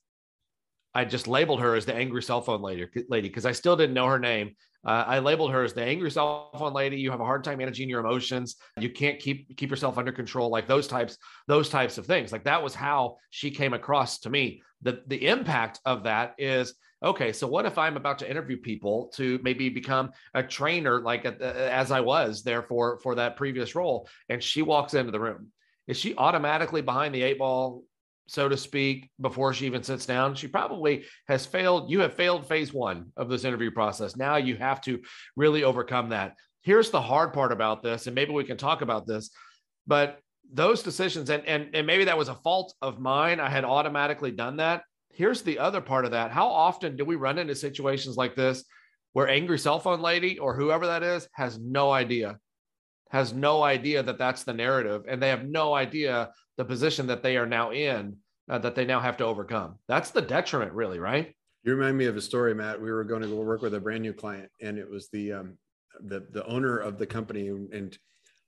I 0.96 1.06
just 1.06 1.28
labeled 1.28 1.60
her 1.60 1.76
as 1.76 1.86
the 1.86 1.94
angry 1.94 2.24
cell 2.24 2.42
phone 2.42 2.62
lady 2.62 2.88
lady 3.10 3.28
because 3.28 3.46
I 3.46 3.52
still 3.52 3.76
didn't 3.76 3.94
know 3.94 4.08
her 4.08 4.20
name. 4.20 4.56
Uh, 4.86 5.04
I 5.08 5.20
labeled 5.20 5.52
her 5.52 5.64
as 5.64 5.74
the 5.74 5.84
angry 5.84 6.10
cell 6.10 6.52
phone 6.58 6.74
lady. 6.74 6.98
You 6.98 7.12
have 7.12 7.20
a 7.20 7.26
hard 7.26 7.44
time 7.44 7.58
managing 7.58 7.90
your 7.90 8.00
emotions. 8.00 8.56
You 8.80 8.90
can't 8.90 9.20
keep 9.20 9.58
keep 9.58 9.70
yourself 9.70 9.98
under 9.98 10.12
control, 10.12 10.50
like 10.50 10.68
those 10.68 10.88
types 10.88 11.18
those 11.48 11.70
types 11.70 11.98
of 11.98 12.06
things. 12.06 12.32
Like 12.32 12.46
that 12.46 12.64
was 12.64 12.74
how 12.74 13.18
she 13.30 13.52
came 13.52 13.74
across 13.74 14.20
to 14.20 14.30
me. 14.30 14.62
The 14.82 15.04
the 15.08 15.28
impact 15.28 15.80
of 15.86 16.04
that 16.04 16.36
is 16.38 16.76
okay. 17.04 17.34
So 17.34 17.46
what 17.48 17.66
if 17.66 17.78
I'm 17.78 17.98
about 17.98 18.20
to 18.20 18.30
interview 18.30 18.58
people 18.58 19.12
to 19.16 19.40
maybe 19.44 19.68
become 19.68 20.12
a 20.34 20.44
trainer, 20.44 21.02
like 21.02 21.26
uh, 21.26 21.32
as 21.42 21.92
I 21.92 22.00
was 22.00 22.44
there 22.44 22.64
for 22.64 23.00
for 23.00 23.16
that 23.16 23.36
previous 23.36 23.76
role, 23.76 24.08
and 24.30 24.42
she 24.42 24.62
walks 24.62 24.94
into 24.94 25.12
the 25.12 25.20
room. 25.20 25.48
Is 25.88 25.98
she 25.98 26.16
automatically 26.16 26.82
behind 26.82 27.14
the 27.14 27.24
eight 27.24 27.40
ball 27.40 27.84
so 28.30 28.48
to 28.48 28.56
speak, 28.56 29.10
before 29.20 29.54
she 29.54 29.66
even 29.66 29.82
sits 29.82 30.06
down. 30.06 30.36
She 30.36 30.48
probably 30.48 31.06
has 31.28 31.46
failed. 31.46 31.90
You 31.90 32.02
have 32.02 32.14
failed 32.14 32.48
phase 32.48 32.72
one 32.72 33.12
of 33.18 33.28
this 33.28 33.44
interview 33.44 33.72
process. 33.72 34.16
Now 34.16 34.38
you 34.38 34.56
have 34.58 34.82
to 34.82 35.02
really 35.36 35.64
overcome 35.64 36.10
that. 36.10 36.36
Here's 36.62 36.92
the 36.92 37.02
hard 37.02 37.34
part 37.34 37.52
about 37.52 37.82
this, 37.82 38.06
and 38.06 38.14
maybe 38.14 38.32
we 38.32 38.44
can 38.44 38.58
talk 38.58 38.82
about 38.82 39.08
this, 39.08 39.32
but 39.88 40.20
those 40.52 40.84
decisions, 40.84 41.30
and, 41.30 41.44
and, 41.46 41.70
and 41.74 41.88
maybe 41.88 42.06
that 42.06 42.18
was 42.18 42.30
a 42.30 42.36
fault 42.36 42.74
of 42.82 43.00
mine. 43.00 43.40
I 43.40 43.50
had 43.50 43.66
automatically 43.66 44.32
done 44.32 44.58
that. 44.58 44.84
Here's 45.12 45.42
the 45.42 45.58
other 45.58 45.82
part 45.82 46.06
of 46.06 46.12
that. 46.12 46.32
How 46.32 46.48
often 46.48 46.96
do 46.96 47.06
we 47.06 47.16
run 47.16 47.40
into 47.40 47.56
situations 47.56 48.16
like 48.16 48.36
this 48.36 48.64
where 49.14 49.28
angry 49.28 49.58
cell 49.58 49.80
phone 49.80 50.02
lady 50.02 50.38
or 50.38 50.56
whoever 50.56 50.88
that 50.88 51.02
is 51.02 51.28
has 51.34 51.58
no 51.60 51.92
idea 51.92 52.38
has 53.10 53.34
no 53.34 53.64
idea 53.64 54.02
that 54.04 54.18
that's 54.18 54.44
the 54.44 54.54
narrative 54.54 55.04
and 55.08 55.22
they 55.22 55.30
have 55.30 55.46
no 55.46 55.74
idea 55.74 56.32
the 56.58 56.66
position 56.66 57.08
that 57.08 57.24
they 57.24 57.38
are 57.38 57.46
now 57.46 57.72
in 57.72 58.18
uh, 58.50 58.58
that 58.58 58.76
they 58.76 58.86
now 58.86 59.00
have 59.00 59.18
to 59.18 59.26
overcome. 59.26 59.76
That's 59.88 60.12
the 60.12 60.22
detriment, 60.22 60.74
really, 60.74 61.00
right? 61.00 61.36
You 61.64 61.76
remind 61.76 61.98
me 61.98 62.06
of 62.06 62.18
a 62.18 62.22
story, 62.22 62.56
Matt. 62.56 62.82
We 62.82 62.92
were 62.92 63.04
going 63.04 63.22
to 63.22 63.28
go 63.28 63.36
work 63.36 63.62
with 63.62 63.74
a 63.74 63.80
brand 63.80 64.02
new 64.02 64.14
client, 64.14 64.50
and 64.62 64.78
it 64.78 64.90
was 64.90 65.10
the 65.12 65.34
um, 65.34 65.58
the 66.02 66.26
the 66.32 66.46
owner 66.46 66.78
of 66.78 66.98
the 66.98 67.06
company, 67.06 67.48
and 67.48 67.98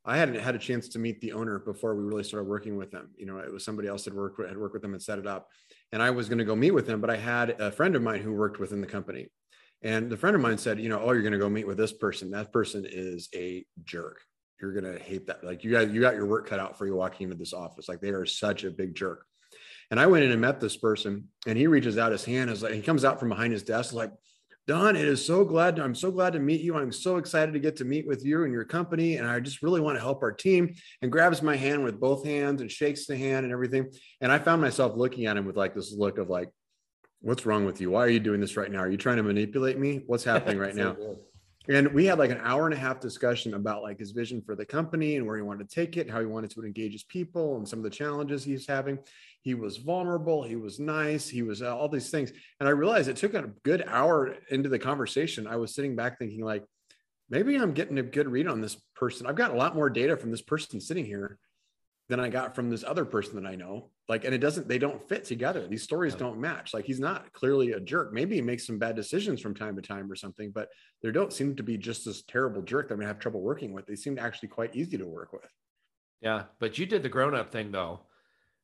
I 0.05 0.17
hadn't 0.17 0.39
had 0.39 0.55
a 0.55 0.59
chance 0.59 0.87
to 0.89 0.99
meet 0.99 1.21
the 1.21 1.33
owner 1.33 1.59
before 1.59 1.95
we 1.95 2.03
really 2.03 2.23
started 2.23 2.49
working 2.49 2.77
with 2.77 2.89
them. 2.89 3.11
You 3.17 3.25
know, 3.25 3.37
it 3.37 3.51
was 3.51 3.65
somebody 3.65 3.87
else 3.87 4.05
that 4.05 4.15
worked 4.15 4.41
had 4.47 4.57
worked 4.57 4.73
with 4.73 4.81
them 4.81 4.93
and 4.93 5.03
set 5.03 5.19
it 5.19 5.27
up, 5.27 5.47
and 5.91 6.01
I 6.01 6.09
was 6.09 6.29
going 6.29 6.39
to 6.39 6.45
go 6.45 6.55
meet 6.55 6.71
with 6.71 6.87
them, 6.87 7.01
but 7.01 7.09
I 7.09 7.17
had 7.17 7.51
a 7.59 7.71
friend 7.71 7.95
of 7.95 8.01
mine 8.01 8.21
who 8.21 8.33
worked 8.33 8.59
within 8.59 8.81
the 8.81 8.87
company, 8.87 9.27
and 9.81 10.09
the 10.09 10.17
friend 10.17 10.35
of 10.35 10.41
mine 10.41 10.57
said, 10.57 10.79
you 10.79 10.89
know, 10.89 11.01
oh, 11.01 11.11
you're 11.11 11.21
going 11.21 11.33
to 11.33 11.37
go 11.37 11.49
meet 11.49 11.67
with 11.67 11.77
this 11.77 11.93
person. 11.93 12.31
That 12.31 12.53
person 12.53 12.85
is 12.89 13.29
a 13.35 13.65
jerk 13.83 14.21
you're 14.61 14.73
gonna 14.73 14.99
hate 14.99 15.27
that. 15.27 15.43
Like 15.43 15.63
you 15.63 15.71
got 15.71 15.89
you 15.89 16.01
got 16.01 16.15
your 16.15 16.25
work 16.25 16.47
cut 16.47 16.59
out 16.59 16.77
for 16.77 16.85
you 16.85 16.95
walking 16.95 17.25
into 17.25 17.37
this 17.37 17.53
office. 17.53 17.89
Like 17.89 18.01
they 18.01 18.09
are 18.09 18.25
such 18.25 18.63
a 18.63 18.71
big 18.71 18.95
jerk. 18.95 19.25
And 19.89 19.99
I 19.99 20.07
went 20.07 20.23
in 20.23 20.31
and 20.31 20.39
met 20.39 20.61
this 20.61 20.77
person, 20.77 21.27
and 21.45 21.57
he 21.57 21.67
reaches 21.67 21.97
out 21.97 22.11
his 22.11 22.23
hand. 22.23 22.49
Is 22.49 22.63
like 22.63 22.73
he 22.73 22.81
comes 22.81 23.03
out 23.03 23.19
from 23.19 23.29
behind 23.29 23.51
his 23.51 23.63
desk, 23.63 23.93
like, 23.93 24.11
Don, 24.67 24.95
it 24.95 25.05
is 25.05 25.25
so 25.25 25.43
glad. 25.43 25.79
I'm 25.79 25.95
so 25.95 26.11
glad 26.11 26.33
to 26.33 26.39
meet 26.39 26.61
you. 26.61 26.77
I'm 26.77 26.93
so 26.93 27.17
excited 27.17 27.51
to 27.53 27.59
get 27.59 27.75
to 27.77 27.85
meet 27.85 28.07
with 28.07 28.23
you 28.23 28.43
and 28.43 28.53
your 28.53 28.63
company. 28.63 29.17
And 29.17 29.27
I 29.27 29.39
just 29.39 29.61
really 29.61 29.81
want 29.81 29.97
to 29.97 30.01
help 30.01 30.21
our 30.21 30.31
team. 30.31 30.73
And 31.01 31.11
grabs 31.11 31.41
my 31.41 31.57
hand 31.57 31.83
with 31.83 31.99
both 31.99 32.23
hands 32.23 32.61
and 32.61 32.71
shakes 32.71 33.05
the 33.05 33.17
hand 33.17 33.43
and 33.43 33.51
everything. 33.51 33.91
And 34.21 34.31
I 34.31 34.39
found 34.39 34.61
myself 34.61 34.95
looking 34.95 35.25
at 35.25 35.35
him 35.35 35.45
with 35.45 35.57
like 35.57 35.75
this 35.75 35.93
look 35.93 36.19
of 36.19 36.29
like, 36.29 36.49
what's 37.19 37.45
wrong 37.45 37.65
with 37.65 37.81
you? 37.81 37.91
Why 37.91 38.05
are 38.05 38.09
you 38.09 38.19
doing 38.19 38.39
this 38.39 38.55
right 38.55 38.71
now? 38.71 38.79
Are 38.79 38.89
you 38.89 38.97
trying 38.97 39.17
to 39.17 39.23
manipulate 39.23 39.77
me? 39.77 40.03
What's 40.05 40.23
happening 40.23 40.57
right 40.59 40.75
so 40.75 40.83
now? 40.83 40.93
Good 40.93 41.17
and 41.69 41.93
we 41.93 42.05
had 42.05 42.17
like 42.17 42.31
an 42.31 42.41
hour 42.43 42.65
and 42.65 42.73
a 42.73 42.77
half 42.77 42.99
discussion 42.99 43.53
about 43.53 43.83
like 43.83 43.99
his 43.99 44.11
vision 44.11 44.41
for 44.41 44.55
the 44.55 44.65
company 44.65 45.17
and 45.17 45.25
where 45.25 45.35
he 45.35 45.43
wanted 45.43 45.69
to 45.69 45.75
take 45.75 45.95
it 45.95 46.09
how 46.09 46.19
he 46.19 46.25
wanted 46.25 46.49
to 46.51 46.63
engage 46.63 46.93
his 46.93 47.03
people 47.03 47.57
and 47.57 47.67
some 47.67 47.79
of 47.79 47.83
the 47.83 47.89
challenges 47.89 48.43
he's 48.43 48.67
having. 48.67 48.97
He 49.41 49.53
was 49.53 49.77
vulnerable 49.77 50.43
he 50.43 50.55
was 50.55 50.79
nice 50.79 51.27
he 51.27 51.43
was 51.43 51.61
uh, 51.61 51.75
all 51.75 51.89
these 51.89 52.09
things. 52.09 52.31
And 52.59 52.67
i 52.67 52.71
realized 52.71 53.09
it 53.09 53.17
took 53.17 53.33
a 53.33 53.51
good 53.63 53.83
hour 53.87 54.35
into 54.49 54.69
the 54.69 54.79
conversation. 54.79 55.47
I 55.47 55.57
was 55.57 55.75
sitting 55.75 55.95
back 55.95 56.17
thinking 56.17 56.43
like 56.43 56.63
maybe 57.29 57.55
i'm 57.55 57.73
getting 57.73 57.99
a 57.99 58.03
good 58.03 58.27
read 58.27 58.47
on 58.47 58.61
this 58.61 58.77
person. 58.95 59.27
I've 59.27 59.35
got 59.35 59.51
a 59.51 59.57
lot 59.57 59.75
more 59.75 59.89
data 59.89 60.17
from 60.17 60.31
this 60.31 60.41
person 60.41 60.81
sitting 60.81 61.05
here 61.05 61.37
than 62.11 62.19
I 62.19 62.27
got 62.27 62.53
from 62.53 62.69
this 62.69 62.83
other 62.83 63.05
person 63.05 63.41
that 63.41 63.49
I 63.49 63.55
know. 63.55 63.89
Like, 64.09 64.25
and 64.25 64.35
it 64.35 64.39
doesn't, 64.39 64.67
they 64.67 64.77
don't 64.77 65.07
fit 65.07 65.23
together. 65.23 65.65
These 65.65 65.83
stories 65.83 66.13
don't 66.13 66.41
match. 66.41 66.73
Like, 66.73 66.83
he's 66.83 66.99
not 66.99 67.31
clearly 67.31 67.71
a 67.71 67.79
jerk. 67.79 68.11
Maybe 68.11 68.35
he 68.35 68.41
makes 68.41 68.67
some 68.67 68.77
bad 68.77 68.97
decisions 68.97 69.39
from 69.39 69.55
time 69.55 69.77
to 69.77 69.81
time 69.81 70.11
or 70.11 70.15
something, 70.17 70.51
but 70.51 70.67
there 71.01 71.13
don't 71.13 71.31
seem 71.31 71.55
to 71.55 71.63
be 71.63 71.77
just 71.77 72.03
this 72.03 72.23
terrible 72.23 72.63
jerk 72.63 72.89
that 72.89 72.95
I'm 72.95 72.99
gonna 72.99 73.07
have 73.07 73.19
trouble 73.19 73.39
working 73.39 73.71
with. 73.71 73.87
They 73.87 73.95
seem 73.95 74.19
actually 74.19 74.49
quite 74.49 74.75
easy 74.75 74.97
to 74.97 75.07
work 75.07 75.31
with. 75.31 75.49
Yeah. 76.19 76.43
But 76.59 76.77
you 76.77 76.85
did 76.85 77.01
the 77.01 77.07
grown 77.07 77.33
up 77.33 77.49
thing 77.49 77.71
though 77.71 78.01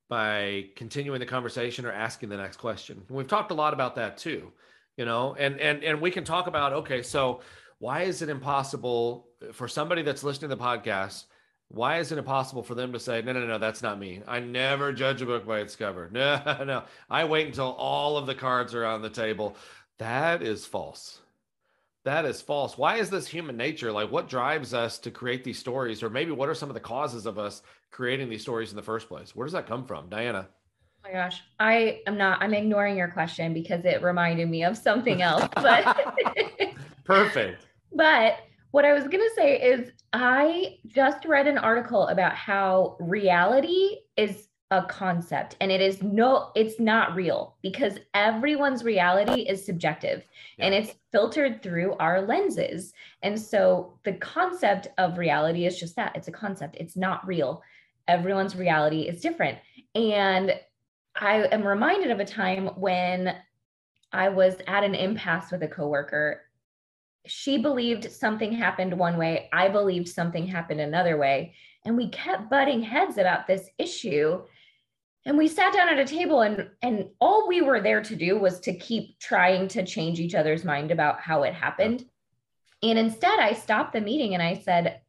by 0.09 0.65
continuing 0.75 1.21
the 1.21 1.25
conversation 1.25 1.85
or 1.85 1.93
asking 1.93 2.27
the 2.27 2.38
next 2.38 2.57
question. 2.57 3.01
And 3.07 3.17
we've 3.17 3.27
talked 3.27 3.51
a 3.51 3.55
lot 3.55 3.73
about 3.73 3.95
that 3.95 4.17
too, 4.17 4.51
you 4.97 5.05
know, 5.05 5.38
and, 5.39 5.57
and, 5.61 5.85
and 5.85 6.01
we 6.01 6.11
can 6.11 6.25
talk 6.25 6.48
about, 6.48 6.74
okay, 6.74 7.01
so 7.01 7.39
why 7.79 8.01
is 8.01 8.22
it 8.22 8.27
impossible 8.27 9.29
for 9.53 9.69
somebody 9.69 10.01
that's 10.01 10.24
listening 10.24 10.50
to 10.50 10.55
the 10.57 10.62
podcast 10.62 11.24
why 11.69 12.00
isn't 12.00 12.17
it 12.17 12.19
impossible 12.19 12.63
for 12.63 12.75
them 12.75 12.93
to 12.93 13.00
say, 13.00 13.21
no, 13.21 13.33
no, 13.33 13.45
no, 13.45 13.57
that's 13.57 13.81
not 13.81 14.00
me? 14.00 14.21
I 14.27 14.39
never 14.39 14.93
judge 14.93 15.21
a 15.21 15.25
book 15.25 15.45
by 15.45 15.59
its 15.59 15.75
cover. 15.75 16.09
No, 16.17 16.63
no. 16.65 16.83
I 17.09 17.25
wait 17.25 17.47
until 17.47 17.74
all 17.74 18.17
of 18.17 18.25
the 18.25 18.36
cards 18.36 18.74
are 18.74 18.86
on 18.86 19.01
the 19.01 19.09
table. 19.09 19.55
That 19.97 20.41
is 20.41 20.65
false. 20.65 21.19
That 22.05 22.24
is 22.24 22.41
false. 22.41 22.77
Why 22.77 22.97
is 22.97 23.09
this 23.09 23.27
human 23.27 23.57
nature? 23.57 23.91
Like, 23.91 24.12
what 24.12 24.29
drives 24.29 24.74
us 24.74 24.97
to 25.00 25.12
create 25.12 25.43
these 25.43 25.59
stories? 25.59 26.01
Or 26.01 26.09
maybe 26.09 26.31
what 26.31 26.47
are 26.47 26.55
some 26.55 26.69
of 26.69 26.74
the 26.74 26.79
causes 26.79 27.25
of 27.25 27.38
us 27.38 27.62
creating 27.91 28.29
these 28.29 28.41
stories 28.41 28.69
in 28.69 28.77
the 28.77 28.81
first 28.81 29.09
place? 29.09 29.36
Where 29.36 29.45
does 29.45 29.53
that 29.53 29.67
come 29.67 29.86
from? 29.86 30.07
Diana. 30.07 30.47
Oh 31.03 31.09
my 31.09 31.12
gosh. 31.12 31.41
I 31.59 32.01
am 32.07 32.17
not, 32.17 32.41
I'm 32.41 32.53
ignoring 32.53 32.97
your 32.97 33.09
question 33.09 33.53
because 33.53 33.83
it 33.83 34.01
reminded 34.01 34.50
me 34.50 34.63
of 34.63 34.77
something 34.77 35.21
else. 35.21 35.47
But 35.55 35.97
perfect. 37.03 37.65
But 37.93 38.39
what 38.77 38.86
I 38.86 38.93
was 38.93 39.05
going 39.05 39.27
to 39.27 39.36
say 39.36 39.60
is, 39.60 39.89
I 40.13 40.77
just 40.86 41.25
read 41.25 41.48
an 41.48 41.57
article 41.57 42.10
about 42.10 42.36
how 42.36 42.96
reality 43.00 43.96
is 44.17 44.50
a 44.69 44.84
concept 44.84 45.55
and 45.60 45.72
it 45.72 45.81
is 45.81 46.03
no, 46.03 46.51
it's 46.53 46.79
not 46.79 47.15
real 47.15 47.55
because 47.63 47.98
everyone's 48.13 48.84
reality 48.84 49.41
is 49.41 49.65
subjective 49.65 50.24
yeah. 50.60 50.65
and 50.65 50.75
it's 50.75 50.93
filtered 51.12 51.63
through 51.63 51.93
our 51.93 52.22
lenses. 52.22 52.93
And 53.24 53.41
so 53.41 53.98
the 54.03 54.13
concept 54.13 54.89
of 55.00 55.17
reality 55.17 55.65
is 55.65 55.79
just 55.79 55.96
that 55.96 56.15
it's 56.15 56.27
a 56.27 56.31
concept, 56.31 56.75
it's 56.79 56.96
not 56.96 57.25
real. 57.25 57.63
Everyone's 58.07 58.55
reality 58.55 59.07
is 59.10 59.22
different. 59.22 59.57
And 59.96 60.53
I 61.19 61.46
am 61.51 61.65
reminded 61.65 62.12
of 62.12 62.19
a 62.19 62.25
time 62.25 62.67
when 62.75 63.38
I 64.12 64.29
was 64.29 64.57
at 64.67 64.84
an 64.84 64.93
impasse 64.93 65.51
with 65.51 65.63
a 65.63 65.67
coworker 65.67 66.43
she 67.27 67.57
believed 67.57 68.12
something 68.12 68.51
happened 68.51 68.98
one 68.98 69.17
way, 69.17 69.50
I 69.53 69.69
believed 69.69 70.10
something 70.10 70.46
happened 70.48 70.81
another 70.81 71.17
way. 71.17 71.53
And 71.86 71.96
we 71.96 72.10
kept 72.10 72.50
butting 72.50 72.81
heads 72.81 73.17
about 73.17 73.48
this 73.48 73.69
issue. 73.77 74.41
And 75.25 75.38
we 75.38 75.48
sat 75.48 75.74
down 75.74 75.89
at 75.89 76.00
a 76.00 76.05
table 76.05 76.41
and 76.41 76.69
and 76.81 77.10
all 77.19 77.48
we 77.48 77.62
were 77.62 77.81
there 77.81 78.01
to 78.01 78.15
do 78.15 78.39
was 78.39 78.60
to 78.62 78.77
keep 78.77 79.19
trying 79.19 79.67
to 79.69 79.86
change 79.86 80.19
each 80.19 80.36
other's 80.36 80.63
mind 80.63 80.91
about 80.91 81.19
how 81.19 81.43
it 81.43 81.53
happened. 81.53 82.05
And 82.81 82.98
instead 82.98 83.39
I 83.39 83.53
stopped 83.53 83.93
the 83.93 84.01
meeting 84.01 84.34
and 84.34 84.43
I 84.43 84.55
said, 84.55 85.01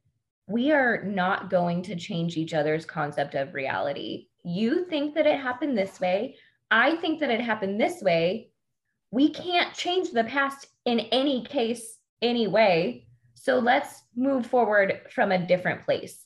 "We 0.47 0.73
are 0.73 1.05
not 1.05 1.51
going 1.51 1.83
to 1.85 1.97
change 1.97 2.37
each 2.37 2.55
other's 2.55 2.85
concept 2.85 3.35
of 3.35 3.55
reality. 3.55 4.29
You 4.45 4.87
think 4.87 5.15
that 5.15 5.27
it 5.27 5.41
happened 5.41 5.77
this 5.77 6.01
way, 6.01 6.37
I 6.71 6.97
think 6.97 7.21
that 7.21 7.31
it 7.31 7.41
happened 7.41 7.81
this 7.81 8.03
way. 8.03 8.51
We 9.11 9.31
can't 9.31 9.75
change 9.75 10.11
the 10.11 10.25
past 10.25 10.67
in 10.85 11.01
any 11.01 11.45
case, 11.45 11.98
anyway. 12.23 13.07
So 13.35 13.59
let's 13.59 14.03
move 14.17 14.47
forward 14.47 15.01
from 15.15 15.33
a 15.33 15.47
different 15.47 15.85
place. 15.85 16.25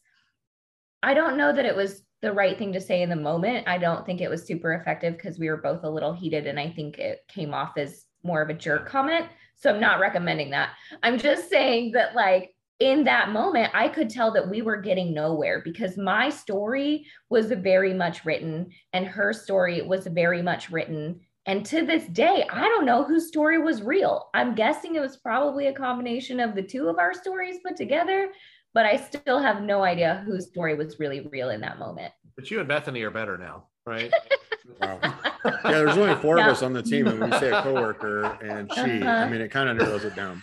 I 1.02 1.14
don't 1.14 1.36
know 1.36 1.52
that 1.52 1.66
it 1.66 1.76
was 1.76 2.02
the 2.22 2.32
right 2.32 2.56
thing 2.56 2.72
to 2.72 2.80
say 2.80 3.02
in 3.02 3.10
the 3.10 3.16
moment. 3.16 3.68
I 3.68 3.78
don't 3.78 4.06
think 4.06 4.20
it 4.20 4.30
was 4.30 4.46
super 4.46 4.72
effective 4.74 5.14
because 5.16 5.38
we 5.38 5.48
were 5.48 5.56
both 5.56 5.82
a 5.82 5.90
little 5.90 6.12
heated 6.12 6.46
and 6.46 6.58
I 6.58 6.70
think 6.70 6.98
it 6.98 7.20
came 7.28 7.52
off 7.52 7.76
as 7.76 8.04
more 8.22 8.40
of 8.40 8.48
a 8.48 8.54
jerk 8.54 8.88
comment. 8.88 9.26
So 9.56 9.70
I'm 9.70 9.80
not 9.80 10.00
recommending 10.00 10.50
that. 10.50 10.70
I'm 11.02 11.18
just 11.18 11.50
saying 11.50 11.92
that, 11.92 12.14
like, 12.14 12.54
in 12.80 13.04
that 13.04 13.30
moment, 13.30 13.70
I 13.74 13.88
could 13.88 14.10
tell 14.10 14.32
that 14.32 14.48
we 14.48 14.62
were 14.62 14.80
getting 14.80 15.14
nowhere 15.14 15.60
because 15.64 15.96
my 15.96 16.28
story 16.30 17.06
was 17.30 17.46
very 17.46 17.94
much 17.94 18.24
written 18.24 18.70
and 18.92 19.06
her 19.06 19.32
story 19.32 19.82
was 19.82 20.06
very 20.06 20.42
much 20.42 20.70
written. 20.70 21.20
And 21.46 21.66
to 21.66 21.84
this 21.84 22.06
day, 22.06 22.46
I 22.50 22.62
don't 22.68 22.86
know 22.86 23.02
whose 23.02 23.26
story 23.26 23.58
was 23.58 23.82
real. 23.82 24.30
I'm 24.32 24.54
guessing 24.54 24.94
it 24.94 25.00
was 25.00 25.16
probably 25.16 25.66
a 25.66 25.72
combination 25.72 26.38
of 26.38 26.54
the 26.54 26.62
two 26.62 26.88
of 26.88 26.98
our 26.98 27.12
stories 27.12 27.58
put 27.66 27.76
together, 27.76 28.30
but 28.74 28.86
I 28.86 28.96
still 28.96 29.40
have 29.40 29.62
no 29.62 29.82
idea 29.82 30.22
whose 30.24 30.46
story 30.46 30.74
was 30.76 31.00
really 31.00 31.20
real 31.32 31.50
in 31.50 31.60
that 31.62 31.80
moment. 31.80 32.12
But 32.36 32.50
you 32.50 32.60
and 32.60 32.68
Bethany 32.68 33.02
are 33.02 33.10
better 33.10 33.36
now, 33.36 33.64
right? 33.84 34.12
wow. 34.80 35.00
Yeah, 35.02 35.60
there's 35.64 35.98
only 35.98 36.14
four 36.22 36.38
yeah. 36.38 36.46
of 36.46 36.52
us 36.52 36.62
on 36.62 36.72
the 36.72 36.82
team, 36.82 37.08
and 37.08 37.20
we 37.20 37.30
say 37.38 37.50
a 37.50 37.60
coworker 37.62 38.24
and 38.40 38.72
she. 38.72 39.02
Uh-huh. 39.02 39.10
I 39.10 39.28
mean, 39.28 39.40
it 39.40 39.50
kind 39.50 39.68
of 39.68 39.76
narrows 39.76 40.04
it 40.04 40.14
down. 40.14 40.42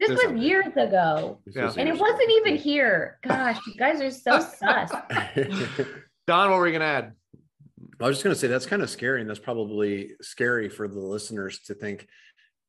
This 0.00 0.10
was 0.10 0.40
years 0.40 0.66
ago. 0.76 1.40
Yeah. 1.46 1.72
And 1.76 1.88
it 1.88 1.98
wasn't 1.98 2.30
even 2.30 2.56
here. 2.56 3.18
Gosh, 3.26 3.58
you 3.66 3.74
guys 3.74 4.00
are 4.00 4.10
so 4.10 4.40
sus. 4.40 4.90
Don, 6.26 6.50
what 6.50 6.58
were 6.58 6.66
you 6.66 6.72
going 6.72 6.80
to 6.80 6.86
add? 6.86 7.12
I 8.00 8.06
was 8.06 8.16
just 8.16 8.24
going 8.24 8.34
to 8.34 8.40
say 8.40 8.48
that's 8.48 8.66
kind 8.66 8.82
of 8.82 8.90
scary. 8.90 9.20
And 9.20 9.28
that's 9.28 9.38
probably 9.38 10.12
scary 10.20 10.68
for 10.68 10.88
the 10.88 11.00
listeners 11.00 11.60
to 11.66 11.74
think 11.74 12.06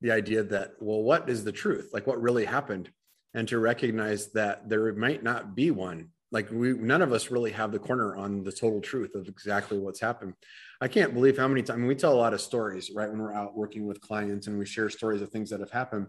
the 0.01 0.12
idea 0.12 0.44
that, 0.44 0.74
well, 0.79 1.01
what 1.03 1.29
is 1.29 1.44
the 1.44 1.51
truth? 1.51 1.89
Like 1.94 2.08
what 2.08 2.22
really 2.22 2.46
happened? 2.46 2.89
And 3.34 3.48
to 3.50 3.60
recognize 3.60 4.32
that 4.32 4.70
there 4.70 4.94
might 4.94 5.24
not 5.24 5.55
be 5.55 5.72
one. 5.72 6.10
Like 6.32 6.50
we, 6.51 6.74
none 6.74 7.01
of 7.01 7.13
us 7.13 7.32
really 7.32 7.51
have 7.51 7.72
the 7.72 7.79
corner 7.79 8.15
on 8.15 8.44
the 8.44 8.51
total 8.51 8.82
truth 8.82 9.15
of 9.15 9.27
exactly 9.27 9.77
what's 9.77 10.00
happened. 10.00 10.34
I 10.82 10.88
can't 10.88 11.13
believe 11.13 11.38
how 11.38 11.48
many 11.48 11.62
times 11.62 11.77
I 11.77 11.79
mean, 11.79 11.88
we 11.88 11.96
tell 11.96 12.13
a 12.13 12.15
lot 12.15 12.34
of 12.34 12.41
stories, 12.41 12.91
right? 12.94 13.10
When 13.10 13.20
we're 13.20 13.34
out 13.34 13.55
working 13.55 13.86
with 13.86 14.01
clients 14.01 14.48
and 14.48 14.58
we 14.58 14.65
share 14.65 14.89
stories 14.89 15.22
of 15.22 15.29
things 15.29 15.50
that 15.50 15.60
have 15.60 15.72
happened 15.72 16.08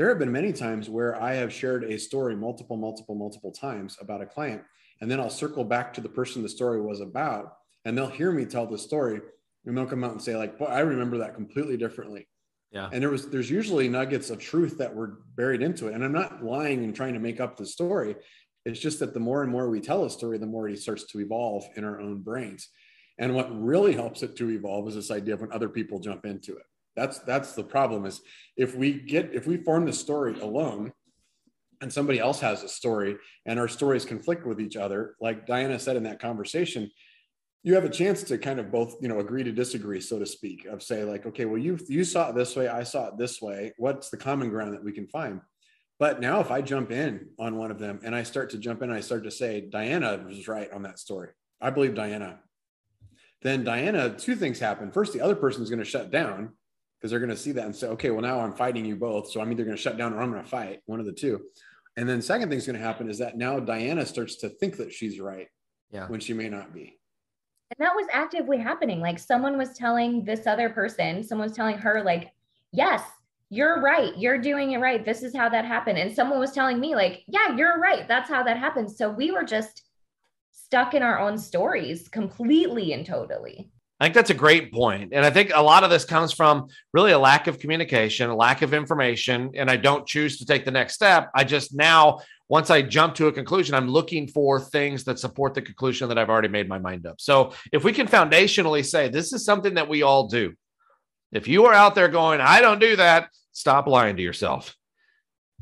there 0.00 0.08
have 0.08 0.18
been 0.18 0.32
many 0.32 0.50
times 0.50 0.88
where 0.88 1.20
I 1.20 1.34
have 1.34 1.52
shared 1.52 1.84
a 1.84 1.98
story 1.98 2.34
multiple, 2.34 2.78
multiple, 2.78 3.14
multiple 3.14 3.52
times 3.52 3.98
about 4.00 4.22
a 4.22 4.26
client, 4.26 4.62
and 5.02 5.10
then 5.10 5.20
I'll 5.20 5.28
circle 5.28 5.62
back 5.62 5.92
to 5.92 6.00
the 6.00 6.08
person 6.08 6.42
the 6.42 6.48
story 6.48 6.80
was 6.80 7.02
about, 7.02 7.56
and 7.84 7.96
they'll 7.96 8.06
hear 8.06 8.32
me 8.32 8.44
tell 8.44 8.66
the 8.66 8.78
story, 8.78 9.20
and 9.64 9.76
they'll 9.76 9.86
come 9.86 10.04
out 10.04 10.12
and 10.12 10.22
say, 10.22 10.36
like, 10.36 10.58
"Boy, 10.58 10.66
I 10.66 10.80
remember 10.80 11.18
that 11.18 11.34
completely 11.34 11.76
differently." 11.76 12.26
Yeah. 12.72 12.88
And 12.92 13.02
there 13.02 13.10
was 13.10 13.28
there's 13.28 13.50
usually 13.50 13.88
nuggets 13.88 14.30
of 14.30 14.38
truth 14.38 14.78
that 14.78 14.94
were 14.94 15.20
buried 15.34 15.62
into 15.62 15.88
it. 15.88 15.94
And 15.94 16.04
I'm 16.04 16.12
not 16.12 16.44
lying 16.44 16.84
and 16.84 16.94
trying 16.94 17.14
to 17.14 17.20
make 17.20 17.40
up 17.40 17.56
the 17.56 17.66
story. 17.66 18.16
It's 18.64 18.78
just 18.78 19.00
that 19.00 19.14
the 19.14 19.20
more 19.20 19.42
and 19.42 19.50
more 19.50 19.68
we 19.68 19.80
tell 19.80 20.04
a 20.04 20.10
story, 20.10 20.38
the 20.38 20.46
more 20.46 20.68
it 20.68 20.78
starts 20.78 21.04
to 21.06 21.20
evolve 21.20 21.64
in 21.76 21.84
our 21.84 22.00
own 22.00 22.20
brains. 22.20 22.68
And 23.18 23.34
what 23.34 23.50
really 23.60 23.92
helps 23.92 24.22
it 24.22 24.36
to 24.36 24.50
evolve 24.50 24.88
is 24.88 24.94
this 24.94 25.10
idea 25.10 25.34
of 25.34 25.40
when 25.40 25.52
other 25.52 25.68
people 25.68 25.98
jump 25.98 26.24
into 26.24 26.56
it. 26.56 26.62
That's 26.94 27.18
that's 27.20 27.54
the 27.54 27.64
problem 27.64 28.06
is 28.06 28.20
if 28.56 28.74
we 28.76 28.92
get 28.92 29.34
if 29.34 29.46
we 29.46 29.56
form 29.56 29.84
the 29.84 29.92
story 29.92 30.38
alone 30.40 30.92
and 31.80 31.92
somebody 31.92 32.18
else 32.18 32.40
has 32.40 32.62
a 32.62 32.68
story 32.68 33.16
and 33.46 33.58
our 33.58 33.68
stories 33.68 34.04
conflict 34.04 34.46
with 34.46 34.60
each 34.60 34.76
other, 34.76 35.16
like 35.20 35.46
Diana 35.46 35.78
said 35.78 35.96
in 35.96 36.02
that 36.04 36.20
conversation, 36.20 36.90
you 37.62 37.74
have 37.74 37.84
a 37.84 37.90
chance 37.90 38.22
to 38.24 38.38
kind 38.38 38.58
of 38.58 38.70
both, 38.70 38.96
you 39.00 39.08
know, 39.08 39.20
agree 39.20 39.44
to 39.44 39.52
disagree, 39.52 40.00
so 40.00 40.18
to 40.18 40.26
speak, 40.26 40.64
of 40.66 40.82
say 40.82 41.04
like, 41.04 41.26
okay, 41.26 41.44
well, 41.44 41.58
you 41.58 41.78
you 41.88 42.04
saw 42.04 42.30
it 42.30 42.34
this 42.34 42.56
way, 42.56 42.68
I 42.68 42.84
saw 42.84 43.08
it 43.08 43.18
this 43.18 43.40
way. 43.42 43.72
What's 43.76 44.08
the 44.08 44.16
common 44.16 44.48
ground 44.48 44.72
that 44.72 44.84
we 44.84 44.92
can 44.92 45.06
find? 45.06 45.40
But 45.98 46.20
now 46.20 46.40
if 46.40 46.50
I 46.50 46.62
jump 46.62 46.90
in 46.90 47.28
on 47.38 47.56
one 47.56 47.70
of 47.70 47.78
them 47.78 48.00
and 48.02 48.14
I 48.14 48.22
start 48.22 48.50
to 48.50 48.58
jump 48.58 48.80
in, 48.82 48.90
I 48.90 49.00
start 49.00 49.24
to 49.24 49.30
say, 49.30 49.60
Diana 49.60 50.24
was 50.26 50.48
right 50.48 50.72
on 50.72 50.82
that 50.82 50.98
story. 50.98 51.28
I 51.60 51.68
believe 51.68 51.94
Diana. 51.94 52.40
Then 53.42 53.64
Diana, 53.64 54.16
two 54.16 54.34
things 54.34 54.58
happen. 54.58 54.90
First, 54.92 55.12
the 55.12 55.20
other 55.20 55.36
person 55.36 55.62
is 55.62 55.68
going 55.68 55.78
to 55.78 55.84
shut 55.84 56.10
down 56.10 56.52
because 56.98 57.10
they're 57.10 57.20
going 57.20 57.30
to 57.30 57.36
see 57.36 57.52
that 57.52 57.66
and 57.66 57.76
say, 57.76 57.88
okay, 57.88 58.10
well, 58.10 58.22
now 58.22 58.40
I'm 58.40 58.54
fighting 58.54 58.86
you 58.86 58.96
both. 58.96 59.30
So 59.30 59.42
I'm 59.42 59.52
either 59.52 59.64
going 59.64 59.76
to 59.76 59.82
shut 59.82 59.98
down 59.98 60.14
or 60.14 60.22
I'm 60.22 60.30
going 60.30 60.42
to 60.42 60.48
fight 60.48 60.80
one 60.86 61.00
of 61.00 61.06
the 61.06 61.12
two. 61.12 61.42
And 61.96 62.08
then 62.08 62.22
second 62.22 62.48
thing's 62.48 62.66
going 62.66 62.78
to 62.78 62.84
happen 62.84 63.10
is 63.10 63.18
that 63.18 63.36
now 63.36 63.60
Diana 63.60 64.06
starts 64.06 64.36
to 64.36 64.48
think 64.48 64.78
that 64.78 64.92
she's 64.92 65.20
right 65.20 65.48
yeah. 65.90 66.06
when 66.08 66.20
she 66.20 66.32
may 66.32 66.48
not 66.48 66.72
be. 66.72 66.99
And 67.70 67.86
that 67.86 67.94
was 67.94 68.06
actively 68.12 68.58
happening. 68.58 69.00
Like 69.00 69.18
someone 69.18 69.56
was 69.56 69.74
telling 69.74 70.24
this 70.24 70.46
other 70.46 70.68
person, 70.68 71.22
someone 71.22 71.48
was 71.48 71.56
telling 71.56 71.78
her, 71.78 72.02
like, 72.02 72.32
yes, 72.72 73.02
you're 73.48 73.80
right. 73.80 74.16
You're 74.16 74.38
doing 74.38 74.72
it 74.72 74.78
right. 74.78 75.04
This 75.04 75.22
is 75.22 75.34
how 75.34 75.48
that 75.48 75.64
happened. 75.64 75.98
And 75.98 76.14
someone 76.14 76.38
was 76.38 76.52
telling 76.52 76.80
me, 76.80 76.94
like, 76.94 77.22
yeah, 77.26 77.56
you're 77.56 77.78
right. 77.78 78.06
That's 78.08 78.28
how 78.28 78.42
that 78.42 78.56
happened. 78.56 78.90
So 78.90 79.08
we 79.10 79.30
were 79.30 79.44
just 79.44 79.82
stuck 80.52 80.94
in 80.94 81.02
our 81.02 81.18
own 81.18 81.38
stories 81.38 82.08
completely 82.08 82.92
and 82.92 83.04
totally. 83.06 83.70
I 83.98 84.04
think 84.04 84.14
that's 84.14 84.30
a 84.30 84.34
great 84.34 84.72
point. 84.72 85.12
And 85.12 85.26
I 85.26 85.30
think 85.30 85.50
a 85.54 85.62
lot 85.62 85.84
of 85.84 85.90
this 85.90 86.04
comes 86.04 86.32
from 86.32 86.68
really 86.92 87.12
a 87.12 87.18
lack 87.18 87.48
of 87.48 87.58
communication, 87.58 88.30
a 88.30 88.36
lack 88.36 88.62
of 88.62 88.72
information. 88.72 89.50
And 89.54 89.70
I 89.70 89.76
don't 89.76 90.06
choose 90.06 90.38
to 90.38 90.46
take 90.46 90.64
the 90.64 90.70
next 90.70 90.94
step. 90.94 91.30
I 91.34 91.44
just 91.44 91.74
now, 91.74 92.20
once 92.50 92.68
I 92.68 92.82
jump 92.82 93.14
to 93.14 93.28
a 93.28 93.32
conclusion, 93.32 93.74
I'm 93.74 93.88
looking 93.88 94.28
for 94.28 94.60
things 94.60 95.04
that 95.04 95.18
support 95.18 95.54
the 95.54 95.62
conclusion 95.62 96.08
that 96.08 96.18
I've 96.18 96.28
already 96.28 96.48
made 96.48 96.68
my 96.68 96.78
mind 96.78 97.06
up. 97.06 97.18
So 97.18 97.54
if 97.72 97.84
we 97.84 97.94
can 97.94 98.06
foundationally 98.06 98.84
say 98.84 99.08
this 99.08 99.32
is 99.32 99.44
something 99.44 99.74
that 99.74 99.88
we 99.88 100.02
all 100.02 100.28
do, 100.28 100.52
if 101.32 101.48
you 101.48 101.64
are 101.64 101.74
out 101.74 101.94
there 101.94 102.08
going, 102.08 102.42
I 102.42 102.60
don't 102.60 102.80
do 102.80 102.96
that, 102.96 103.30
stop 103.52 103.86
lying 103.86 104.16
to 104.16 104.22
yourself 104.22 104.76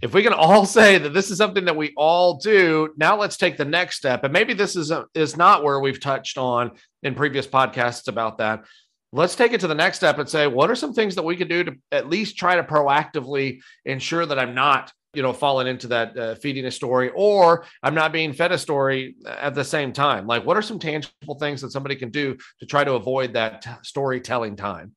if 0.00 0.14
we 0.14 0.22
can 0.22 0.32
all 0.32 0.66
say 0.78 0.98
that 0.98 1.14
this 1.14 1.30
is 1.30 1.38
something 1.38 1.64
that 1.64 1.76
we 1.76 1.92
all 1.96 2.38
do, 2.38 2.94
now 2.96 3.16
let's 3.16 3.36
take 3.36 3.56
the 3.56 3.64
next 3.64 3.96
step. 3.96 4.24
And 4.24 4.32
maybe 4.32 4.54
this 4.54 4.76
is 4.76 4.90
a, 4.90 5.06
is 5.14 5.36
not 5.36 5.64
where 5.64 5.80
we've 5.80 6.00
touched 6.00 6.38
on 6.38 6.72
in 7.02 7.14
previous 7.14 7.46
podcasts 7.46 8.08
about 8.08 8.38
that. 8.38 8.64
Let's 9.10 9.36
take 9.36 9.52
it 9.52 9.60
to 9.60 9.68
the 9.68 9.74
next 9.74 9.96
step 9.96 10.18
and 10.18 10.28
say, 10.28 10.46
what 10.46 10.70
are 10.70 10.74
some 10.74 10.92
things 10.92 11.14
that 11.14 11.24
we 11.24 11.36
could 11.36 11.48
do 11.48 11.64
to 11.64 11.76
at 11.90 12.10
least 12.10 12.36
try 12.36 12.56
to 12.56 12.62
proactively 12.62 13.60
ensure 13.86 14.26
that 14.26 14.38
I'm 14.38 14.54
not, 14.54 14.92
you 15.18 15.22
know, 15.22 15.32
falling 15.32 15.66
into 15.66 15.88
that 15.88 16.16
uh, 16.16 16.36
feeding 16.36 16.64
a 16.66 16.70
story 16.70 17.10
or 17.12 17.64
I'm 17.82 17.92
not 17.92 18.12
being 18.12 18.32
fed 18.32 18.52
a 18.52 18.56
story 18.56 19.16
at 19.26 19.52
the 19.52 19.64
same 19.64 19.92
time. 19.92 20.28
Like, 20.28 20.46
what 20.46 20.56
are 20.56 20.62
some 20.62 20.78
tangible 20.78 21.34
things 21.40 21.60
that 21.62 21.72
somebody 21.72 21.96
can 21.96 22.10
do 22.10 22.36
to 22.60 22.66
try 22.66 22.84
to 22.84 22.92
avoid 22.92 23.32
that 23.32 23.66
storytelling 23.82 24.54
time? 24.54 24.94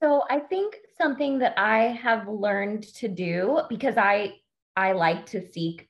So 0.00 0.22
I 0.30 0.38
think 0.38 0.76
something 0.96 1.40
that 1.40 1.54
I 1.58 1.98
have 2.00 2.28
learned 2.28 2.84
to 3.00 3.08
do 3.08 3.62
because 3.68 3.96
I 3.96 4.34
I 4.76 4.92
like 4.92 5.26
to 5.26 5.44
seek 5.50 5.88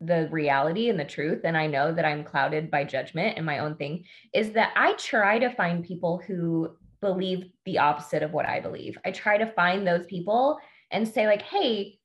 the 0.00 0.28
reality 0.30 0.88
and 0.88 1.00
the 1.00 1.04
truth 1.04 1.40
and 1.42 1.56
I 1.56 1.66
know 1.66 1.92
that 1.92 2.04
I'm 2.04 2.22
clouded 2.22 2.70
by 2.70 2.84
judgment 2.84 3.36
and 3.36 3.44
my 3.44 3.58
own 3.58 3.74
thing 3.74 4.04
is 4.32 4.52
that 4.52 4.72
I 4.76 4.92
try 4.92 5.40
to 5.40 5.50
find 5.50 5.82
people 5.82 6.22
who 6.24 6.76
believe 7.00 7.46
the 7.64 7.78
opposite 7.78 8.22
of 8.22 8.32
what 8.32 8.46
I 8.46 8.60
believe. 8.60 8.96
I 9.04 9.10
try 9.10 9.36
to 9.36 9.52
find 9.54 9.84
those 9.84 10.06
people 10.06 10.58
and 10.92 11.08
say 11.08 11.26
like, 11.26 11.42
"Hey, 11.42 11.98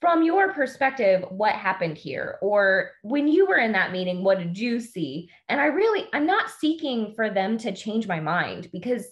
from 0.00 0.22
your 0.22 0.52
perspective, 0.52 1.24
what 1.28 1.54
happened 1.54 1.98
here? 1.98 2.38
Or 2.40 2.92
when 3.02 3.28
you 3.28 3.46
were 3.46 3.58
in 3.58 3.72
that 3.72 3.92
meeting, 3.92 4.22
what 4.24 4.38
did 4.38 4.58
you 4.58 4.80
see?" 4.80 5.30
And 5.48 5.60
I 5.60 5.66
really 5.66 6.08
I'm 6.12 6.26
not 6.26 6.50
seeking 6.50 7.14
for 7.14 7.30
them 7.30 7.58
to 7.58 7.72
change 7.72 8.06
my 8.06 8.20
mind 8.20 8.68
because 8.72 9.06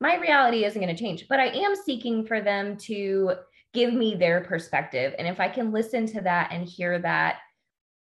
my 0.00 0.16
reality 0.16 0.64
isn't 0.64 0.80
going 0.80 0.94
to 0.94 1.02
change, 1.02 1.28
but 1.28 1.40
I 1.40 1.48
am 1.48 1.76
seeking 1.76 2.24
for 2.24 2.40
them 2.40 2.76
to 2.78 3.34
give 3.74 3.92
me 3.92 4.14
their 4.14 4.40
perspective. 4.40 5.14
And 5.18 5.28
if 5.28 5.38
I 5.38 5.48
can 5.48 5.72
listen 5.72 6.06
to 6.06 6.22
that 6.22 6.52
and 6.52 6.66
hear 6.66 6.98
that 7.00 7.36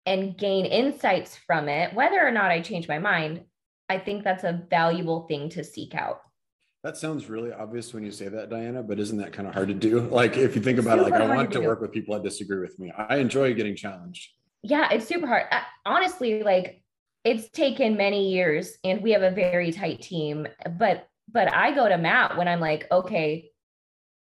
and 0.06 0.36
gain 0.36 0.66
insights 0.66 1.36
from 1.36 1.68
it, 1.68 1.94
whether 1.94 2.24
or 2.24 2.30
not 2.30 2.50
I 2.50 2.60
change 2.60 2.88
my 2.88 2.98
mind, 2.98 3.44
I 3.88 3.98
think 3.98 4.22
that's 4.22 4.44
a 4.44 4.64
valuable 4.68 5.26
thing 5.26 5.48
to 5.50 5.64
seek 5.64 5.94
out. 5.94 6.20
That 6.84 6.96
sounds 6.96 7.28
really 7.28 7.52
obvious 7.52 7.92
when 7.92 8.04
you 8.04 8.12
say 8.12 8.28
that, 8.28 8.50
Diana, 8.50 8.82
but 8.82 9.00
isn't 9.00 9.18
that 9.18 9.32
kind 9.32 9.48
of 9.48 9.54
hard 9.54 9.68
to 9.68 9.74
do? 9.74 10.00
Like, 10.10 10.36
if 10.36 10.54
you 10.54 10.62
think 10.62 10.78
about 10.78 10.98
super 10.98 11.08
it, 11.08 11.12
like, 11.12 11.20
I 11.20 11.34
want 11.34 11.52
to, 11.52 11.60
to 11.60 11.66
work 11.66 11.80
with 11.80 11.92
people 11.92 12.14
that 12.14 12.22
disagree 12.22 12.60
with 12.60 12.78
me. 12.78 12.92
I 12.96 13.16
enjoy 13.16 13.52
getting 13.54 13.74
challenged. 13.74 14.30
Yeah, 14.62 14.88
it's 14.92 15.06
super 15.06 15.26
hard. 15.26 15.46
I, 15.50 15.62
honestly, 15.84 16.42
like, 16.42 16.82
it's 17.24 17.48
taken 17.50 17.96
many 17.96 18.30
years 18.32 18.78
and 18.84 19.02
we 19.02 19.10
have 19.10 19.22
a 19.22 19.30
very 19.30 19.72
tight 19.72 20.02
team, 20.02 20.46
but 20.78 21.08
but 21.30 21.52
I 21.52 21.74
go 21.74 21.86
to 21.86 21.98
Matt 21.98 22.38
when 22.38 22.48
I'm 22.48 22.60
like, 22.60 22.86
okay, 22.90 23.50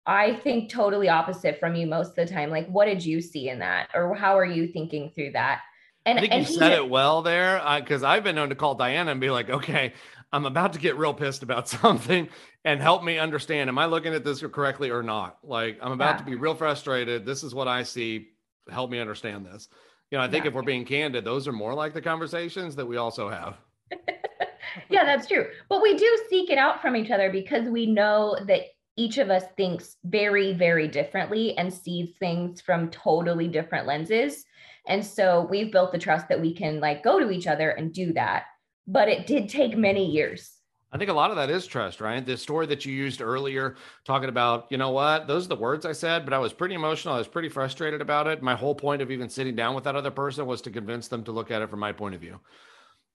I 0.06 0.36
think 0.36 0.70
totally 0.70 1.08
opposite 1.08 1.60
from 1.60 1.76
you 1.76 1.88
most 1.88 2.10
of 2.10 2.16
the 2.16 2.28
time. 2.28 2.50
Like, 2.50 2.68
what 2.68 2.86
did 2.86 3.06
you 3.06 3.22
see 3.22 3.50
in 3.50 3.60
that, 3.60 3.90
or 3.94 4.14
how 4.14 4.38
are 4.38 4.46
you 4.46 4.68
thinking 4.68 5.12
through 5.14 5.32
that? 5.34 5.62
And 6.06 6.18
I 6.18 6.22
think 6.22 6.34
and 6.34 6.48
you 6.48 6.56
said 6.56 6.74
it 6.74 6.90
well 6.90 7.22
there, 7.22 7.62
because 7.80 8.04
uh, 8.04 8.08
I've 8.08 8.24
been 8.24 8.36
known 8.36 8.50
to 8.50 8.56
call 8.56 8.76
Diana 8.76 9.12
and 9.12 9.22
be 9.22 9.30
like, 9.30 9.50
okay, 9.50 9.94
I'm 10.32 10.46
about 10.46 10.74
to 10.74 10.80
get 10.80 10.98
real 10.98 11.14
pissed 11.14 11.44
about 11.44 11.70
something, 11.70 12.28
and 12.66 12.82
help 12.82 13.04
me 13.04 13.18
understand. 13.18 13.70
Am 13.70 13.78
I 13.78 13.86
looking 13.86 14.14
at 14.14 14.24
this 14.24 14.42
correctly 14.42 14.90
or 14.90 15.04
not? 15.04 15.38
Like, 15.44 15.80
I'm 15.82 15.92
about 15.92 16.16
yeah. 16.16 16.18
to 16.18 16.24
be 16.26 16.36
real 16.36 16.56
frustrated. 16.56 17.26
This 17.26 17.44
is 17.44 17.56
what 17.56 17.68
I 17.68 17.84
see. 17.84 18.30
Help 18.70 18.90
me 18.90 19.00
understand 19.00 19.46
this. 19.46 19.70
You 20.12 20.18
know, 20.18 20.24
I 20.24 20.30
think 20.30 20.46
yeah. 20.46 20.50
if 20.50 20.54
we're 20.54 20.64
being 20.64 20.86
candid, 20.86 21.26
those 21.26 21.48
are 21.48 21.54
more 21.54 21.74
like 21.74 21.94
the 21.94 22.02
conversations 22.02 22.76
that 22.76 22.86
we 22.86 22.98
also 22.98 23.30
have. 23.30 23.58
yeah, 24.90 25.04
that's 25.04 25.28
true. 25.28 25.48
But 25.70 25.82
we 25.82 25.96
do 25.96 26.26
seek 26.30 26.50
it 26.50 26.58
out 26.58 26.82
from 26.82 26.96
each 26.96 27.12
other 27.12 27.30
because 27.30 27.68
we 27.70 27.86
know 27.86 28.38
that 28.48 28.62
each 28.96 29.18
of 29.18 29.30
us 29.30 29.44
thinks 29.56 29.98
very, 30.06 30.54
very 30.54 30.88
differently 30.88 31.58
and 31.58 31.72
sees 31.72 32.16
things 32.20 32.62
from 32.62 32.90
totally 32.90 33.48
different 33.48 33.86
lenses. 33.86 34.44
And 34.88 35.06
so 35.06 35.48
we've 35.50 35.72
built 35.72 35.92
the 35.92 36.00
trust 36.00 36.28
that 36.30 36.42
we 36.42 36.54
can 36.54 36.80
like 36.80 37.04
go 37.04 37.20
to 37.20 37.30
each 37.30 37.48
other 37.48 37.72
and 37.72 37.94
do 37.94 38.14
that. 38.14 38.46
But 38.88 39.10
it 39.10 39.28
did 39.28 39.50
take 39.50 39.78
many 39.78 40.06
years. 40.06 40.54
I 40.92 40.98
think 40.98 41.10
a 41.10 41.14
lot 41.14 41.32
of 41.32 41.36
that 41.36 41.50
is 41.50 41.68
trust, 41.68 42.00
right? 42.00 42.26
The 42.26 42.38
story 42.38 42.66
that 42.68 42.86
you 42.86 42.94
used 42.94 43.22
earlier, 43.22 43.76
talking 44.06 44.30
about, 44.30 44.68
you 44.70 44.78
know 44.78 44.92
what, 44.92 45.28
those 45.28 45.46
are 45.46 45.50
the 45.50 45.58
words 45.58 45.86
I 45.86 45.92
said, 45.92 46.24
but 46.24 46.34
I 46.34 46.40
was 46.40 46.54
pretty 46.54 46.76
emotional. 46.76 47.16
I 47.16 47.18
was 47.18 47.28
pretty 47.28 47.50
frustrated 47.50 48.00
about 48.00 48.28
it. 48.28 48.42
My 48.42 48.56
whole 48.56 48.74
point 48.74 49.02
of 49.02 49.12
even 49.12 49.28
sitting 49.28 49.56
down 49.56 49.76
with 49.76 49.84
that 49.84 49.98
other 49.98 50.12
person 50.12 50.46
was 50.46 50.62
to 50.62 50.72
convince 50.72 51.10
them 51.10 51.26
to 51.26 51.34
look 51.34 51.52
at 51.52 51.62
it 51.62 51.70
from 51.70 51.82
my 51.82 51.92
point 51.92 52.16
of 52.16 52.22
view. 52.22 52.40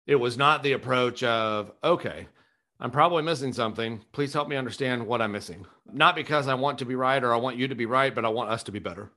It 0.06 0.16
was 0.16 0.36
not 0.36 0.62
the 0.62 0.72
approach 0.72 1.22
of, 1.22 1.72
okay, 1.82 2.28
I'm 2.78 2.90
probably 2.90 3.22
missing 3.22 3.54
something. 3.54 4.04
Please 4.12 4.34
help 4.34 4.48
me 4.48 4.56
understand 4.56 5.06
what 5.06 5.22
I'm 5.22 5.32
missing. 5.32 5.64
Not 5.90 6.14
because 6.14 6.48
I 6.48 6.54
want 6.54 6.80
to 6.80 6.84
be 6.84 6.94
right 6.94 7.22
or 7.22 7.32
I 7.32 7.38
want 7.38 7.56
you 7.56 7.68
to 7.68 7.74
be 7.74 7.86
right, 7.86 8.14
but 8.14 8.26
I 8.26 8.28
want 8.28 8.50
us 8.50 8.64
to 8.64 8.72
be 8.72 8.80
better. 8.80 9.10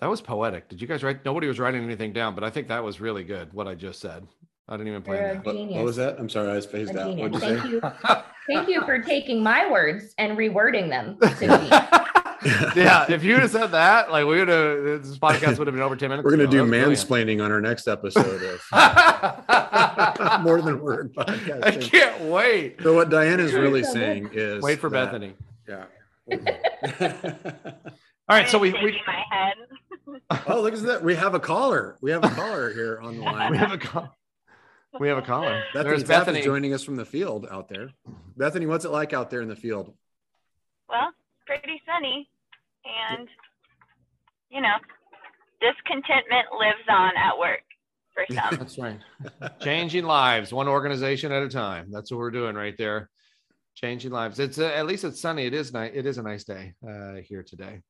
That 0.00 0.08
was 0.08 0.22
poetic. 0.22 0.68
Did 0.68 0.80
you 0.80 0.88
guys 0.88 1.02
write? 1.02 1.24
Nobody 1.24 1.48
was 1.48 1.58
writing 1.58 1.84
anything 1.84 2.12
down, 2.14 2.34
but 2.34 2.44
I 2.44 2.50
think 2.50 2.68
that 2.68 2.84
was 2.84 3.00
really 3.00 3.24
good, 3.24 3.52
what 3.52 3.68
I 3.68 3.74
just 3.74 4.00
said. 4.00 4.26
I 4.68 4.76
didn't 4.76 4.88
even 4.88 5.02
plan 5.02 5.22
that. 5.22 5.44
What, 5.44 5.56
what, 5.56 5.84
was 5.84 5.96
that? 5.96 6.18
I'm 6.18 6.30
sorry, 6.30 6.50
I 6.50 6.54
was 6.54 6.64
phased 6.64 6.96
out. 6.96 7.14
What'd 7.16 7.34
you 7.34 7.38
Thank 7.38 7.62
say? 7.62 7.68
you. 7.68 7.80
Thank 8.46 8.68
you 8.68 8.80
for 8.82 8.98
taking 8.98 9.42
my 9.42 9.70
words 9.70 10.14
and 10.16 10.38
rewording 10.38 10.88
them 10.88 11.18
to 11.20 11.48
me. 11.58 11.68
yeah, 12.74 13.04
if 13.10 13.22
you 13.22 13.34
would 13.34 13.42
have 13.42 13.50
said 13.50 13.72
that, 13.72 14.10
like 14.10 14.26
we 14.26 14.38
would 14.38 14.48
have, 14.48 15.02
this 15.02 15.18
podcast 15.18 15.58
would 15.58 15.66
have 15.66 15.74
been 15.74 15.82
over 15.82 15.96
10 15.96 16.08
minutes. 16.08 16.24
We're 16.24 16.36
going 16.36 16.48
to 16.48 16.56
do 16.56 16.64
mansplaining 16.64 17.08
brilliant. 17.08 17.42
on 17.42 17.52
our 17.52 17.60
next 17.60 17.86
episode 17.88 18.42
of 18.72 18.72
More 20.42 20.62
Than 20.62 20.80
Word 20.80 21.14
podcast. 21.14 21.64
I 21.64 21.76
can't 21.76 22.22
wait. 22.22 22.80
So, 22.82 22.94
what 22.94 23.10
Diane 23.10 23.40
is 23.40 23.52
really 23.52 23.84
saying 23.84 24.30
is 24.32 24.62
wait 24.62 24.78
for 24.78 24.88
that, 24.90 25.12
Bethany. 25.12 25.34
Yeah. 25.68 25.84
All 28.26 28.38
right, 28.38 28.48
so 28.48 28.58
we, 28.58 28.72
we 28.72 28.98
my 29.06 29.22
head. 29.30 29.54
oh, 30.46 30.62
look 30.62 30.72
at 30.72 30.82
that. 30.84 31.04
We 31.04 31.14
have 31.16 31.34
a 31.34 31.40
caller. 31.40 31.98
We 32.00 32.10
have 32.12 32.24
a 32.24 32.30
caller 32.30 32.72
here 32.72 32.98
on 33.02 33.16
the 33.16 33.22
line. 33.22 33.50
we 33.52 33.58
have 33.58 33.72
a 33.72 33.78
call. 33.78 34.16
We 34.98 35.08
have 35.08 35.18
a 35.18 35.22
caller. 35.22 35.62
Bethany 35.74 35.90
There's 35.90 36.04
Bethany 36.04 36.42
joining 36.42 36.72
us 36.72 36.84
from 36.84 36.96
the 36.96 37.04
field 37.04 37.46
out 37.50 37.68
there. 37.68 37.90
Bethany, 38.36 38.66
what's 38.66 38.84
it 38.84 38.90
like 38.90 39.12
out 39.12 39.30
there 39.30 39.40
in 39.40 39.48
the 39.48 39.56
field? 39.56 39.92
Well, 40.88 41.10
pretty 41.46 41.82
sunny, 41.86 42.28
and 42.84 43.28
you 44.50 44.60
know, 44.60 44.76
discontentment 45.60 46.46
lives 46.58 46.86
on 46.88 47.16
at 47.16 47.38
work 47.38 47.62
for 48.12 48.24
some. 48.34 48.58
That's 48.58 48.78
right. 48.78 49.00
Changing 49.60 50.04
lives, 50.04 50.52
one 50.52 50.68
organization 50.68 51.32
at 51.32 51.42
a 51.42 51.48
time. 51.48 51.90
That's 51.90 52.10
what 52.10 52.18
we're 52.18 52.30
doing 52.30 52.54
right 52.54 52.76
there. 52.76 53.10
Changing 53.74 54.12
lives. 54.12 54.38
It's 54.38 54.58
uh, 54.58 54.66
at 54.66 54.86
least 54.86 55.04
it's 55.04 55.20
sunny. 55.20 55.46
It 55.46 55.54
is 55.54 55.72
nice. 55.72 55.90
It 55.94 56.06
is 56.06 56.18
a 56.18 56.22
nice 56.22 56.44
day 56.44 56.74
uh, 56.88 57.14
here 57.14 57.42
today. 57.42 57.80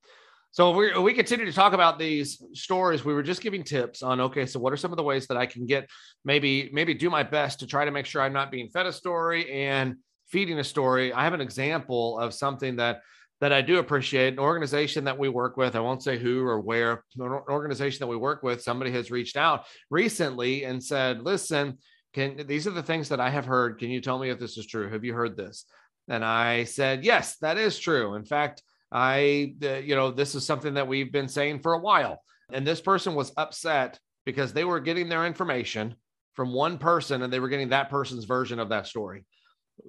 So 0.55 0.71
we 0.71 0.97
we 1.01 1.15
continue 1.15 1.47
to 1.47 1.53
talk 1.53 1.73
about 1.73 1.99
these 1.99 2.41
stories. 2.53 3.05
We 3.05 3.13
were 3.13 3.25
just 3.25 3.43
giving 3.43 3.65
tips 3.65 4.05
on 4.05 4.21
okay, 4.21 4.47
so 4.47 4.61
what 4.61 4.73
are 4.73 4.77
some 4.77 4.93
of 4.93 4.97
the 4.97 5.03
ways 5.03 5.27
that 5.27 5.37
I 5.37 5.47
can 5.47 5.67
get 5.67 5.91
maybe 6.25 6.71
maybe 6.73 6.95
do 6.95 7.11
my 7.11 7.25
best 7.25 7.59
to 7.59 7.67
try 7.67 7.85
to 7.85 7.91
make 7.91 8.07
sure 8.07 8.23
I'm 8.23 8.33
not 8.33 8.53
being 8.53 8.69
fed 8.69 8.87
a 8.87 8.93
story 8.93 9.51
and 9.51 9.97
feeding 10.29 10.61
a 10.61 10.63
story. 10.63 11.13
I 11.13 11.25
have 11.25 11.35
an 11.35 11.41
example 11.41 12.21
of 12.21 12.33
something 12.33 12.77
that 12.77 13.01
that 13.41 13.53
I 13.53 13.63
do 13.63 13.81
appreciate. 13.81 14.35
An 14.35 14.39
organization 14.39 15.03
that 15.07 15.19
we 15.19 15.29
work 15.29 15.57
with, 15.57 15.75
I 15.75 15.81
won't 15.81 16.05
say 16.05 16.21
who 16.21 16.47
or 16.47 16.61
where, 16.61 17.03
an 17.19 17.23
organization 17.51 17.99
that 17.99 18.07
we 18.07 18.17
work 18.17 18.45
with, 18.45 18.63
somebody 18.63 18.93
has 18.93 19.11
reached 19.11 19.37
out 19.37 19.65
recently 19.91 20.63
and 20.63 20.81
said, 20.81 21.21
"Listen, 21.21 21.79
can 22.13 22.47
these 22.47 22.69
are 22.69 22.77
the 22.79 22.81
things 22.81 23.09
that 23.09 23.19
I 23.19 23.29
have 23.29 23.45
heard. 23.45 23.81
Can 23.81 23.91
you 23.91 24.01
tell 24.01 24.21
me 24.21 24.31
if 24.31 24.39
this 24.39 24.57
is 24.57 24.69
true? 24.69 24.89
Have 24.89 25.05
you 25.05 25.15
heard 25.15 25.37
this?" 25.37 25.65
And 26.07 26.25
I 26.25 26.63
said, 26.63 27.05
"Yes, 27.05 27.39
that 27.39 27.59
is 27.59 27.77
true. 27.77 28.15
In 28.15 28.25
fact." 28.25 28.63
I, 28.95 29.55
uh, 29.63 29.75
you 29.75 29.97
know, 29.97 30.13
this 30.13 30.37
is 30.37 30.47
something 30.47 30.75
that 30.75 30.87
we've 30.87 31.13
been 31.13 31.29
saying 31.29 31.59
for 31.59 31.75
a 31.75 31.81
while. 31.81 32.23
And 32.53 32.65
this 32.65 32.81
person 32.81 33.17
was 33.17 33.33
upset 33.37 33.99
because 34.25 34.53
they 34.53 34.65
were 34.65 34.79
getting 34.79 35.09
their 35.09 35.27
information 35.27 35.97
from 36.35 36.53
one 36.53 36.79
person 36.79 37.23
and 37.23 37.33
they 37.33 37.41
were 37.41 37.49
getting 37.49 37.71
that 37.71 37.91
person's 37.91 38.25
version 38.25 38.61
of 38.61 38.69
that 38.69 38.87
story. 38.87 39.25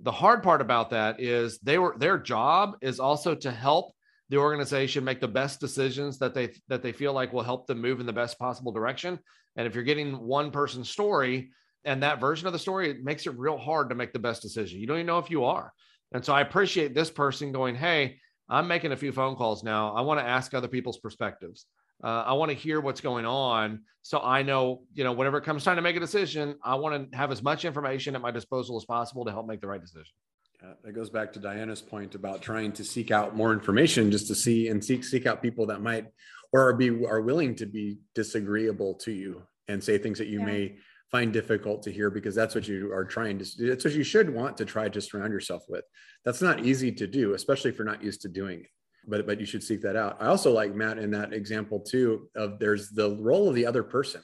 The 0.02 0.12
hard 0.12 0.42
part 0.42 0.62
about 0.62 0.90
that 0.90 1.22
is 1.22 1.60
they 1.60 1.78
were 1.78 1.96
their 2.00 2.18
job 2.18 2.78
is 2.82 3.00
also 3.00 3.36
to 3.36 3.52
help 3.52 3.92
the 4.30 4.38
organization 4.38 5.04
make 5.04 5.22
the 5.22 5.28
best 5.28 5.60
decisions 5.60 6.18
that 6.18 6.34
they 6.34 6.54
that 6.68 6.82
they 6.82 6.92
feel 6.92 7.14
like 7.14 7.32
will 7.32 7.44
help 7.44 7.68
them 7.68 7.82
move 7.82 8.00
in 8.00 8.08
the 8.08 8.14
best 8.14 8.40
possible 8.40 8.72
direction. 8.72 9.20
And 9.56 9.68
if 9.68 9.76
you're 9.76 9.84
getting 9.84 10.18
one 10.18 10.50
person's 10.50 10.90
story 10.90 11.52
and 11.84 12.02
that 12.02 12.20
version 12.20 12.48
of 12.48 12.54
the 12.54 12.60
story, 12.60 12.90
it 12.90 13.04
makes 13.04 13.28
it 13.28 13.38
real 13.38 13.58
hard 13.58 13.90
to 13.90 13.96
make 13.96 14.12
the 14.12 14.20
best 14.20 14.42
decision. 14.42 14.80
You 14.80 14.88
don't 14.88 14.98
even 14.98 15.06
know 15.06 15.20
if 15.20 15.30
you 15.30 15.46
are. 15.46 15.72
And 16.12 16.26
so 16.26 16.34
I 16.34 16.42
appreciate 16.42 16.96
this 16.96 17.12
person 17.12 17.52
going, 17.52 17.76
"Hey, 17.76 18.18
I'm 18.50 18.68
making 18.68 18.92
a 18.92 18.98
few 18.98 19.12
phone 19.12 19.36
calls 19.36 19.64
now. 19.64 19.94
I 19.94 20.02
want 20.02 20.20
to 20.20 20.26
ask 20.26 20.54
other 20.54 20.68
people's 20.68 20.98
perspectives. 20.98 21.66
Uh, 22.04 22.24
I 22.28 22.34
want 22.34 22.52
to 22.52 22.56
hear 22.56 22.82
what's 22.82 23.02
going 23.02 23.26
on. 23.26 23.82
So 24.02 24.20
I 24.20 24.44
know, 24.44 24.84
you 24.94 25.04
know, 25.04 25.14
whenever 25.14 25.38
it 25.38 25.44
comes 25.44 25.64
time 25.64 25.78
to 25.78 25.82
make 25.82 25.96
a 25.96 26.00
decision, 26.00 26.56
I 26.64 26.76
want 26.76 27.12
to 27.12 27.18
have 27.18 27.32
as 27.32 27.42
much 27.42 27.66
information 27.66 28.16
at 28.16 28.22
my 28.22 28.32
disposal 28.32 28.78
as 28.78 28.86
possible 28.86 29.26
to 29.26 29.32
help 29.32 29.48
make 29.48 29.62
the 29.62 29.68
right 29.68 29.82
decision. 29.82 30.14
Yeah, 30.62 30.74
that 30.84 30.92
goes 30.94 31.10
back 31.10 31.34
to 31.34 31.40
Diana's 31.40 31.82
point 31.82 32.16
about 32.16 32.42
trying 32.42 32.72
to 32.74 32.84
seek 32.84 33.12
out 33.12 33.36
more 33.36 33.54
information 33.54 34.12
just 34.12 34.28
to 34.28 34.36
see 34.36 34.68
and 34.68 34.84
seek 34.84 35.04
seek 35.04 35.26
out 35.26 35.42
people 35.42 35.66
that 35.68 35.82
might 35.82 36.08
or 36.54 36.74
be 36.74 37.06
are 37.06 37.22
willing 37.22 37.56
to 37.56 37.66
be 37.66 37.98
disagreeable 38.14 38.94
to 38.96 39.12
you 39.12 39.44
and 39.68 39.84
say 39.84 39.98
things 39.98 40.18
that 40.20 40.28
you 40.28 40.40
yeah. 40.40 40.46
may 40.46 40.76
find 41.12 41.32
difficult 41.32 41.84
to 41.84 41.92
hear 41.92 42.10
because 42.10 42.36
that's 42.36 42.56
what 42.56 42.68
you 42.68 42.92
are 42.92 43.06
trying 43.06 43.38
to 43.40 43.46
that's 43.68 43.86
what 43.86 43.94
you 43.94 44.04
should 44.04 44.30
want 44.30 44.58
to 44.58 44.66
try 44.66 44.90
to 44.90 45.02
surround 45.02 45.32
yourself 45.32 45.64
with. 45.68 45.86
That's 46.24 46.42
not 46.42 46.66
easy 46.66 46.92
to 46.92 47.08
do 47.08 47.34
especially 47.34 47.72
if 47.72 47.78
you're 47.78 47.86
not 47.86 48.04
used 48.04 48.22
to 48.22 48.30
doing 48.30 48.62
it 48.62 48.70
but 49.08 49.26
but 49.26 49.40
you 49.40 49.46
should 49.46 49.64
seek 49.64 49.82
that 49.82 49.96
out. 49.96 50.18
I 50.20 50.28
also 50.28 50.52
like 50.52 50.76
matt 50.76 50.98
in 50.98 51.12
that 51.12 51.34
example 51.34 51.80
too 51.80 52.30
of 52.36 52.60
there's 52.60 52.90
the 52.90 53.16
role 53.18 53.50
of 53.50 53.56
the 53.56 53.66
other 53.66 53.84
person. 53.84 54.22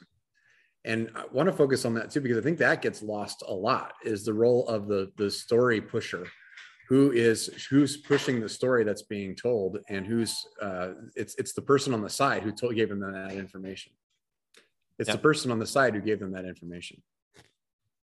And 0.84 1.10
i 1.14 1.24
want 1.30 1.48
to 1.48 1.52
focus 1.52 1.84
on 1.84 1.94
that 1.94 2.10
too 2.10 2.20
because 2.20 2.38
i 2.38 2.40
think 2.40 2.58
that 2.58 2.82
gets 2.82 3.02
lost 3.02 3.44
a 3.46 3.54
lot 3.54 3.92
is 4.02 4.24
the 4.24 4.34
role 4.34 4.66
of 4.66 4.88
the 4.88 5.12
the 5.16 5.30
story 5.30 5.80
pusher 5.80 6.26
who 6.88 7.10
is 7.12 7.46
who's 7.70 7.96
pushing 7.96 8.40
the 8.40 8.48
story 8.48 8.84
that's 8.84 9.02
being 9.02 9.34
told 9.34 9.78
and 9.88 10.06
who's 10.06 10.44
uh, 10.60 10.90
it's 11.14 11.34
it's 11.36 11.52
the 11.52 11.62
person 11.62 11.94
on 11.94 12.02
the 12.02 12.10
side 12.10 12.42
who 12.42 12.52
told 12.52 12.74
gave 12.74 12.88
them 12.88 13.00
that 13.00 13.32
information 13.32 13.92
it's 14.98 15.08
yep. 15.08 15.16
the 15.16 15.22
person 15.22 15.50
on 15.50 15.58
the 15.58 15.66
side 15.66 15.94
who 15.94 16.00
gave 16.00 16.20
them 16.20 16.32
that 16.32 16.44
information. 16.44 17.02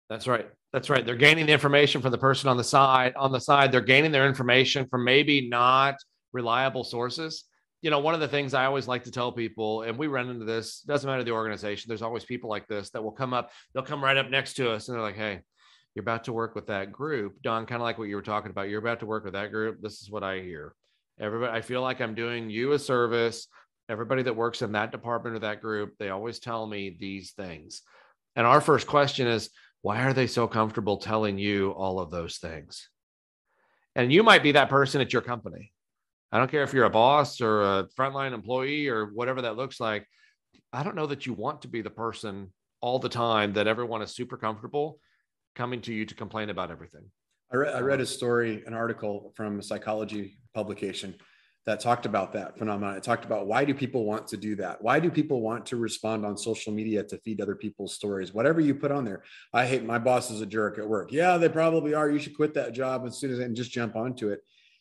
That's 0.10 0.28
right. 0.28 0.48
That's 0.72 0.90
right. 0.90 1.06
They're 1.06 1.16
gaining 1.16 1.46
the 1.48 1.54
information 1.54 2.02
from 2.02 2.12
the 2.12 2.18
person 2.18 2.50
on 2.50 2.58
the 2.58 2.64
side. 2.64 3.14
On 3.16 3.32
the 3.32 3.40
side, 3.40 3.72
they're 3.72 3.82
gaining 3.82 4.12
their 4.12 4.28
information 4.28 4.88
from 4.88 5.04
maybe 5.04 5.50
not 5.50 5.96
reliable 6.32 6.84
sources. 6.84 7.44
You 7.82 7.92
know, 7.92 8.00
one 8.00 8.14
of 8.14 8.20
the 8.20 8.28
things 8.28 8.54
I 8.54 8.66
always 8.66 8.88
like 8.88 9.04
to 9.04 9.12
tell 9.12 9.32
people, 9.32 9.84
and 9.84 9.98
we 9.98 10.08
run 10.08 10.30
into 10.30 10.46
this, 10.46 10.82
doesn't 10.82 11.08
matter 11.08 11.24
the 11.24 11.32
organization, 11.32 11.90
there's 11.90 12.02
always 12.02 12.26
people 12.26 12.50
like 12.50 12.68
this 12.68 12.90
that 12.92 13.04
will 13.04 13.12
come 13.12 13.34
up, 13.34 13.52
they'll 13.74 13.84
come 13.84 14.04
right 14.04 14.18
up 14.18 14.30
next 14.30 14.54
to 14.56 14.72
us 14.72 14.88
and 14.88 14.96
they're 14.96 15.04
like, 15.04 15.16
hey, 15.16 15.42
you're 15.94 16.04
about 16.04 16.24
to 16.26 16.34
work 16.34 16.56
with 16.56 16.68
that 16.68 16.92
group. 16.92 17.42
Don, 17.42 17.66
kind 17.66 17.82
of 17.82 17.86
like 17.86 17.98
what 17.98 18.08
you 18.08 18.16
were 18.16 18.22
talking 18.22 18.52
about. 18.52 18.70
You're 18.70 18.80
about 18.80 19.00
to 19.02 19.06
work 19.06 19.24
with 19.26 19.34
that 19.34 19.52
group. 19.52 19.82
This 19.82 20.02
is 20.02 20.10
what 20.10 20.24
I 20.24 20.42
hear. 20.42 20.74
Everybody, 21.20 21.52
I 21.52 21.62
feel 21.62 21.82
like 21.82 22.02
I'm 22.02 22.14
doing 22.14 22.50
you 22.50 22.74
a 22.74 22.80
service 22.80 23.48
everybody 23.90 24.24
that 24.24 24.36
works 24.36 24.62
in 24.62 24.74
that 24.74 24.92
department 24.92 25.36
or 25.36 25.40
that 25.40 25.62
group, 25.62 25.94
they 25.98 26.10
always 26.10 26.40
tell 26.40 26.68
me 26.68 26.98
these 27.00 27.32
things. 27.32 27.82
And 28.36 28.46
our 28.46 28.62
first 28.62 28.88
question 28.88 29.28
is, 29.28 29.50
why 29.82 30.04
are 30.04 30.14
they 30.14 30.28
so 30.28 30.48
comfortable 30.48 30.98
telling 30.98 31.38
you 31.38 31.72
all 31.72 32.00
of 32.00 32.12
those 32.12 32.38
things? 32.38 32.90
And 33.96 34.12
you 34.12 34.24
might 34.24 34.44
be 34.44 34.52
that 34.54 34.70
person 34.70 35.02
at 35.02 35.14
your 35.14 35.22
company. 35.22 35.72
I 36.32 36.38
don't 36.38 36.52
care 36.52 36.64
if 36.64 36.74
you're 36.74 36.86
a 36.86 36.90
boss 36.90 37.40
or 37.40 37.62
a 37.62 37.88
frontline 37.98 38.34
employee 38.34 38.88
or 38.90 39.06
whatever 39.14 39.42
that 39.44 39.56
looks 39.56 39.80
like. 39.80 40.06
I 40.74 40.84
don't 40.84 40.96
know 40.96 41.08
that 41.08 41.26
you 41.26 41.34
want 41.34 41.62
to 41.62 41.68
be 41.68 41.82
the 41.82 41.90
person 41.90 42.52
all 42.82 43.00
the 43.00 43.10
time 43.10 43.54
that 43.54 43.68
everyone 43.68 44.02
is 44.02 44.14
super 44.14 44.38
comfortable 44.38 45.00
coming 45.56 45.82
to 45.82 45.94
you 45.94 46.06
to 46.06 46.14
complain 46.14 46.50
about 46.50 46.70
everything. 46.70 47.10
I 47.52 47.56
read, 47.56 47.76
I 47.76 47.80
read 47.80 48.00
um, 48.00 48.04
a 48.04 48.06
story, 48.06 48.64
an 48.68 48.74
article 48.74 49.32
from 49.36 49.60
a 49.60 49.64
psychology 49.64 50.38
publication 50.54 51.16
that 51.68 51.82
talked 51.82 52.06
about 52.06 52.32
that 52.32 52.58
phenomenon. 52.58 52.96
It 52.96 53.04
talked 53.04 53.26
about 53.26 53.46
why 53.46 53.66
do 53.66 53.74
people 53.74 54.06
want 54.06 54.26
to 54.30 54.38
do 54.38 54.56
that? 54.56 54.82
Why 54.82 55.02
do 55.02 55.12
people 55.12 55.42
want 55.42 55.66
to 55.66 55.76
respond 55.76 56.26
on 56.26 56.38
social 56.38 56.72
media 56.72 57.04
to 57.04 57.18
feed 57.18 57.42
other 57.42 57.58
people's 57.58 57.94
stories? 57.94 58.34
Whatever 58.34 58.62
you 58.62 58.74
put 58.74 58.90
on 58.90 59.04
there. 59.04 59.24
I 59.54 59.68
hate 59.68 59.84
my 59.84 60.00
boss 60.00 60.32
is 60.32 60.40
a 60.40 60.46
jerk 60.46 60.80
at 60.80 60.88
work. 60.88 61.12
Yeah, 61.12 61.38
they 61.38 61.50
probably 61.50 61.94
are. 61.94 62.10
You 62.10 62.20
should 62.20 62.38
quit 62.38 62.54
that 62.54 62.72
job 62.72 63.06
as 63.06 63.18
soon 63.18 63.32
as 63.32 63.40
and 63.40 63.54
just 63.54 63.70
jump 63.70 63.98
onto 63.98 64.30
it. 64.30 64.40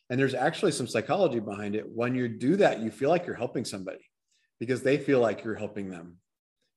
And 0.09 0.17
there's 0.17 0.33
actually 0.33 0.71
some 0.71 0.87
psychology 0.87 1.41
behind 1.41 1.75
it. 1.75 1.85
When 1.93 2.15
you 2.15 2.29
do 2.29 2.55
that, 2.55 2.79
you 2.79 2.89
feel 2.89 3.09
like 3.09 3.25
you're 3.25 3.35
helping 3.35 3.65
somebody 3.65 4.09
because 4.57 4.81
they 4.81 4.97
feel 4.97 5.19
like 5.19 5.43
you're 5.43 5.55
helping 5.55 5.89
them 5.89 6.19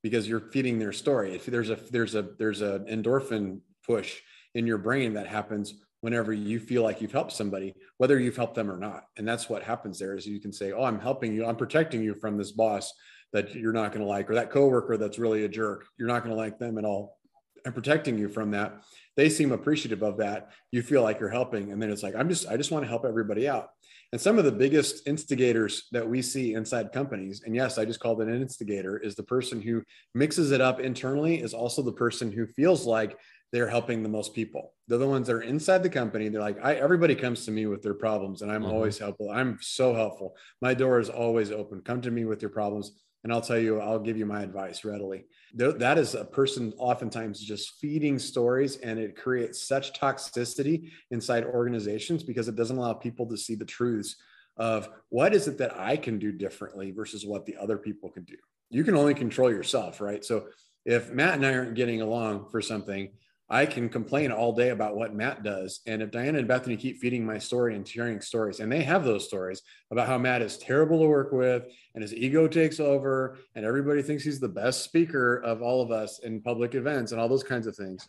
because 0.03 0.27
you're 0.27 0.51
feeding 0.51 0.77
their 0.77 0.91
story. 0.91 1.35
If 1.35 1.45
there's 1.45 1.69
a 1.69 1.77
there's 1.89 2.15
a 2.15 2.23
there's 2.37 2.59
an 2.59 2.83
endorphin 2.87 3.61
push 3.87 4.19
in 4.55 4.67
your 4.67 4.77
brain 4.77 5.13
that 5.13 5.27
happens 5.27 5.73
whenever 6.01 6.33
you 6.33 6.59
feel 6.59 6.83
like 6.83 7.01
you've 7.01 7.11
helped 7.11 7.31
somebody, 7.31 7.73
whether 7.97 8.19
you've 8.19 8.35
helped 8.35 8.55
them 8.55 8.69
or 8.69 8.77
not. 8.77 9.05
And 9.17 9.27
that's 9.27 9.49
what 9.49 9.63
happens 9.63 9.97
there 9.99 10.15
is 10.15 10.25
you 10.27 10.39
can 10.41 10.51
say, 10.53 10.71
Oh, 10.71 10.83
I'm 10.83 10.99
helping 10.99 11.33
you. 11.33 11.45
I'm 11.45 11.55
protecting 11.55 12.01
you 12.03 12.15
from 12.15 12.37
this 12.37 12.51
boss 12.51 12.93
that 13.33 13.55
you're 13.55 13.71
not 13.73 13.91
going 13.91 14.01
to 14.03 14.07
like, 14.09 14.29
or 14.29 14.35
that 14.35 14.51
coworker 14.51 14.97
that's 14.97 15.17
really 15.19 15.45
a 15.45 15.49
jerk. 15.49 15.85
You're 15.97 16.07
not 16.09 16.23
going 16.23 16.35
to 16.35 16.41
like 16.41 16.59
them 16.59 16.77
at 16.77 16.85
all. 16.85 17.17
and 17.65 17.73
protecting 17.73 18.17
you 18.17 18.27
from 18.27 18.51
that 18.51 18.81
they 19.15 19.29
seem 19.29 19.51
appreciative 19.51 20.01
of 20.03 20.17
that 20.17 20.49
you 20.71 20.81
feel 20.81 21.03
like 21.03 21.19
you're 21.19 21.29
helping 21.29 21.71
and 21.71 21.81
then 21.81 21.91
it's 21.91 22.01
like 22.03 22.15
i'm 22.15 22.27
just 22.29 22.47
i 22.47 22.57
just 22.57 22.71
want 22.71 22.83
to 22.83 22.89
help 22.89 23.05
everybody 23.05 23.47
out 23.47 23.69
and 24.11 24.19
some 24.19 24.39
of 24.39 24.45
the 24.45 24.51
biggest 24.51 25.07
instigators 25.07 25.87
that 25.91 26.07
we 26.07 26.21
see 26.21 26.53
inside 26.55 26.91
companies 26.91 27.43
and 27.45 27.55
yes 27.55 27.77
i 27.77 27.85
just 27.85 27.99
called 27.99 28.19
it 28.21 28.27
an 28.27 28.41
instigator 28.41 28.97
is 28.97 29.13
the 29.15 29.23
person 29.35 29.61
who 29.61 29.83
mixes 30.15 30.51
it 30.51 30.61
up 30.61 30.79
internally 30.79 31.39
is 31.39 31.53
also 31.53 31.81
the 31.83 31.91
person 31.91 32.31
who 32.31 32.47
feels 32.47 32.85
like 32.85 33.15
they're 33.51 33.67
helping 33.69 34.01
the 34.01 34.09
most 34.09 34.33
people 34.33 34.73
they're 34.87 34.97
the 34.97 35.07
ones 35.07 35.27
that 35.27 35.35
are 35.35 35.41
inside 35.41 35.83
the 35.83 35.89
company 35.89 36.29
they're 36.29 36.41
like 36.41 36.63
I, 36.63 36.75
everybody 36.75 37.15
comes 37.15 37.45
to 37.45 37.51
me 37.51 37.65
with 37.65 37.81
their 37.81 37.93
problems 37.93 38.41
and 38.41 38.51
i'm 38.51 38.63
mm-hmm. 38.63 38.71
always 38.71 38.97
helpful 38.97 39.29
i'm 39.29 39.57
so 39.61 39.93
helpful 39.93 40.35
my 40.61 40.73
door 40.73 40.99
is 40.99 41.09
always 41.09 41.51
open 41.51 41.81
come 41.81 42.01
to 42.01 42.11
me 42.11 42.25
with 42.25 42.41
your 42.41 42.51
problems 42.51 42.91
and 43.23 43.31
I'll 43.31 43.41
tell 43.41 43.59
you, 43.59 43.79
I'll 43.79 43.99
give 43.99 44.17
you 44.17 44.25
my 44.25 44.41
advice 44.41 44.83
readily. 44.83 45.25
That 45.53 45.97
is 45.97 46.15
a 46.15 46.25
person 46.25 46.73
oftentimes 46.77 47.39
just 47.39 47.79
feeding 47.79 48.17
stories, 48.17 48.77
and 48.77 48.97
it 48.97 49.15
creates 49.15 49.67
such 49.67 49.99
toxicity 49.99 50.89
inside 51.11 51.43
organizations 51.43 52.23
because 52.23 52.47
it 52.47 52.55
doesn't 52.55 52.77
allow 52.77 52.93
people 52.93 53.27
to 53.27 53.37
see 53.37 53.55
the 53.55 53.65
truths 53.65 54.15
of 54.57 54.89
what 55.09 55.35
is 55.35 55.47
it 55.47 55.57
that 55.59 55.77
I 55.77 55.97
can 55.97 56.19
do 56.19 56.31
differently 56.31 56.91
versus 56.91 57.25
what 57.25 57.45
the 57.45 57.57
other 57.57 57.77
people 57.77 58.09
can 58.09 58.23
do. 58.23 58.37
You 58.69 58.83
can 58.83 58.95
only 58.95 59.13
control 59.13 59.51
yourself, 59.51 60.01
right? 60.01 60.23
So 60.23 60.47
if 60.85 61.11
Matt 61.11 61.35
and 61.35 61.45
I 61.45 61.53
aren't 61.53 61.75
getting 61.75 62.01
along 62.01 62.49
for 62.49 62.61
something, 62.61 63.09
I 63.51 63.65
can 63.65 63.89
complain 63.89 64.31
all 64.31 64.53
day 64.53 64.69
about 64.69 64.95
what 64.95 65.13
Matt 65.13 65.43
does. 65.43 65.81
And 65.85 66.01
if 66.01 66.09
Diana 66.09 66.39
and 66.39 66.47
Bethany 66.47 66.77
keep 66.77 66.99
feeding 66.99 67.25
my 67.25 67.37
story 67.37 67.75
and 67.75 67.85
sharing 67.85 68.21
stories, 68.21 68.61
and 68.61 68.71
they 68.71 68.81
have 68.81 69.03
those 69.03 69.27
stories 69.27 69.61
about 69.91 70.07
how 70.07 70.17
Matt 70.17 70.41
is 70.41 70.57
terrible 70.57 71.01
to 71.01 71.05
work 71.05 71.33
with 71.33 71.63
and 71.93 72.01
his 72.01 72.13
ego 72.13 72.47
takes 72.47 72.79
over, 72.79 73.39
and 73.53 73.65
everybody 73.65 74.01
thinks 74.01 74.23
he's 74.23 74.39
the 74.39 74.47
best 74.47 74.85
speaker 74.85 75.35
of 75.39 75.61
all 75.61 75.81
of 75.81 75.91
us 75.91 76.19
in 76.19 76.41
public 76.41 76.75
events 76.75 77.11
and 77.11 77.19
all 77.19 77.27
those 77.27 77.43
kinds 77.43 77.67
of 77.67 77.75
things 77.75 78.07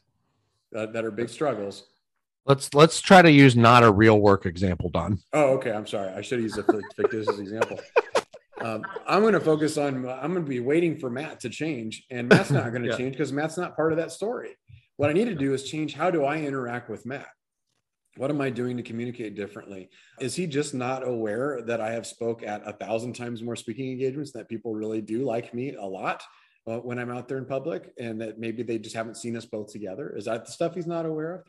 uh, 0.77 0.87
that 0.87 1.05
are 1.05 1.11
big 1.11 1.29
struggles. 1.29 1.89
Let's 2.47 2.73
let's 2.73 3.01
try 3.01 3.21
to 3.21 3.31
use 3.31 3.57
not 3.57 3.83
a 3.83 3.91
real 3.91 4.21
work 4.21 4.47
example, 4.47 4.91
Don. 4.91 5.19
Oh, 5.33 5.55
okay. 5.55 5.73
I'm 5.73 5.87
sorry. 5.89 6.13
I 6.13 6.23
should 6.23 6.41
use 6.41 6.57
a 6.57 6.65
fictitious 6.95 7.39
example. 7.39 7.81
Um, 8.61 8.85
I'm 9.09 9.23
going 9.23 9.33
to 9.35 9.41
focus 9.41 9.77
on. 9.77 10.09
I'm 10.09 10.33
going 10.33 10.45
to 10.45 10.49
be 10.49 10.61
waiting 10.61 10.99
for 10.99 11.11
Matt 11.11 11.41
to 11.41 11.49
change, 11.49 12.05
and 12.11 12.29
Matt's 12.29 12.53
not 12.53 12.71
going 12.71 12.83
to 12.85 12.91
yeah. 12.91 12.97
change 12.97 13.13
because 13.13 13.33
Matt's 13.33 13.57
not 13.57 13.75
part 13.75 13.93
of 13.93 13.99
that 13.99 14.13
story. 14.13 14.51
What 14.97 15.11
I 15.11 15.13
need 15.13 15.27
to 15.27 15.35
do 15.35 15.55
is 15.55 15.65
change 15.65 15.95
how 15.95 16.11
do 16.11 16.25
I 16.25 16.39
interact 16.39 16.89
with 16.91 17.07
Matt? 17.07 17.29
What 18.19 18.31
am 18.31 18.41
I 18.43 18.51
doing 18.51 18.77
to 18.77 18.83
communicate 18.83 19.35
differently? 19.35 19.89
Is 20.21 20.35
he 20.35 20.47
just 20.47 20.75
not 20.75 21.07
aware 21.07 21.63
that 21.67 21.81
I 21.81 21.93
have 21.93 22.07
spoke 22.07 22.43
at 22.43 22.67
a 22.67 22.73
thousand 22.75 23.15
times 23.15 23.43
more 23.43 23.57
speaking 23.57 23.91
engagements 23.91 24.33
that 24.33 24.49
people 24.49 24.75
really 24.75 25.01
do 25.01 25.25
like 25.25 25.55
me 25.55 25.75
a 25.75 25.85
lot 25.85 26.23
uh, 26.67 26.77
when 26.77 26.99
I'm 26.99 27.11
out 27.11 27.27
there 27.27 27.39
in 27.39 27.47
public, 27.47 27.93
and 27.99 28.21
that 28.21 28.39
maybe 28.39 28.63
they 28.63 28.79
just 28.79 28.95
haven't 28.95 29.17
seen 29.17 29.37
us 29.37 29.47
both 29.47 29.73
together? 29.73 30.15
Is 30.17 30.27
that 30.27 30.45
the 30.45 30.53
stuff 30.53 30.75
he's 30.75 30.87
not 30.87 31.07
aware 31.07 31.37
of? 31.37 31.41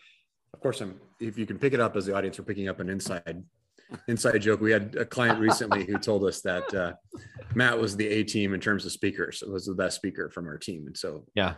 Of 0.54 0.62
course, 0.62 0.82
I'm. 0.82 1.00
If 1.20 1.38
you 1.38 1.46
can 1.46 1.60
pick 1.60 1.74
it 1.74 1.80
up 1.80 1.96
as 1.96 2.06
the 2.06 2.16
audience, 2.16 2.40
we're 2.40 2.46
picking 2.46 2.70
up 2.70 2.80
an 2.80 2.90
inside 2.90 3.44
inside 4.08 4.40
joke. 4.40 4.62
We 4.62 4.72
had 4.72 4.96
a 4.96 5.06
client 5.06 5.40
recently 5.40 5.86
who 5.86 5.98
told 6.00 6.24
us 6.24 6.42
that 6.42 6.74
uh, 6.74 6.94
Matt 7.54 7.78
was 7.78 7.96
the 7.96 8.08
A 8.08 8.24
team 8.24 8.54
in 8.54 8.60
terms 8.60 8.86
of 8.86 8.92
speakers. 8.92 9.44
It 9.44 9.50
was 9.50 9.66
the 9.66 9.76
best 9.76 9.98
speaker 9.98 10.30
from 10.30 10.48
our 10.48 10.58
team, 10.58 10.88
and 10.88 10.98
so 10.98 11.26
yeah, 11.36 11.56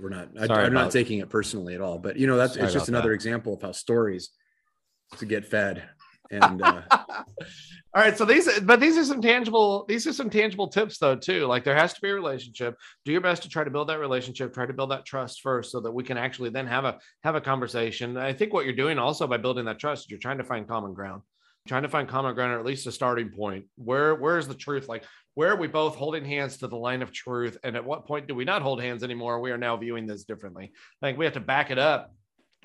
we're 0.00 0.08
not 0.08 0.28
I, 0.38 0.64
am 0.64 0.72
not 0.72 0.90
taking 0.90 1.18
it 1.18 1.28
personally 1.28 1.74
at 1.74 1.80
all 1.80 1.98
but 1.98 2.16
you 2.16 2.26
know 2.26 2.36
that's 2.36 2.56
it's 2.56 2.72
just 2.72 2.88
another 2.88 3.08
that. 3.08 3.14
example 3.14 3.54
of 3.54 3.62
how 3.62 3.72
stories 3.72 4.30
to 5.18 5.26
get 5.26 5.44
fed 5.44 5.88
and 6.30 6.62
uh, 6.62 6.82
all 6.90 8.02
right 8.02 8.16
so 8.16 8.24
these 8.24 8.60
but 8.60 8.80
these 8.80 8.96
are 8.96 9.04
some 9.04 9.22
tangible 9.22 9.84
these 9.88 10.06
are 10.06 10.12
some 10.12 10.28
tangible 10.28 10.68
tips 10.68 10.98
though 10.98 11.16
too. 11.16 11.46
Like 11.46 11.64
there 11.64 11.74
has 11.74 11.94
to 11.94 12.00
be 12.00 12.10
a 12.10 12.14
relationship. 12.14 12.76
Do 13.04 13.12
your 13.12 13.20
best 13.20 13.42
to 13.42 13.48
try 13.48 13.64
to 13.64 13.70
build 13.70 13.88
that 13.88 13.98
relationship 13.98 14.52
try 14.52 14.66
to 14.66 14.72
build 14.72 14.90
that 14.90 15.06
trust 15.06 15.40
first 15.40 15.72
so 15.72 15.80
that 15.80 15.90
we 15.90 16.04
can 16.04 16.18
actually 16.18 16.50
then 16.50 16.66
have 16.66 16.84
a 16.84 16.98
have 17.24 17.34
a 17.34 17.40
conversation. 17.40 18.16
I 18.16 18.32
think 18.32 18.52
what 18.52 18.64
you're 18.64 18.74
doing 18.74 18.98
also 18.98 19.26
by 19.26 19.38
building 19.38 19.64
that 19.66 19.78
trust 19.78 20.10
you're 20.10 20.18
trying 20.18 20.38
to 20.38 20.44
find 20.44 20.68
common 20.68 20.92
ground 20.92 21.22
trying 21.66 21.82
to 21.82 21.88
find 21.88 22.08
common 22.08 22.34
ground 22.34 22.52
or 22.52 22.58
at 22.58 22.64
least 22.64 22.86
a 22.86 22.92
starting 22.92 23.30
point. 23.30 23.66
Where 23.76 24.14
where 24.14 24.38
is 24.38 24.48
the 24.48 24.54
truth? 24.54 24.88
Like 24.88 25.04
where 25.38 25.52
are 25.52 25.56
we 25.56 25.68
both 25.68 25.94
holding 25.94 26.24
hands 26.24 26.56
to 26.56 26.66
the 26.66 26.76
line 26.76 27.00
of 27.00 27.12
truth? 27.12 27.56
And 27.62 27.76
at 27.76 27.84
what 27.84 28.08
point 28.08 28.26
do 28.26 28.34
we 28.34 28.44
not 28.44 28.60
hold 28.60 28.82
hands 28.82 29.04
anymore? 29.04 29.38
We 29.38 29.52
are 29.52 29.56
now 29.56 29.76
viewing 29.76 30.04
this 30.04 30.24
differently. 30.24 30.72
I 31.00 31.06
think 31.06 31.16
we 31.16 31.26
have 31.26 31.34
to 31.34 31.40
back 31.40 31.70
it 31.70 31.78
up 31.78 32.12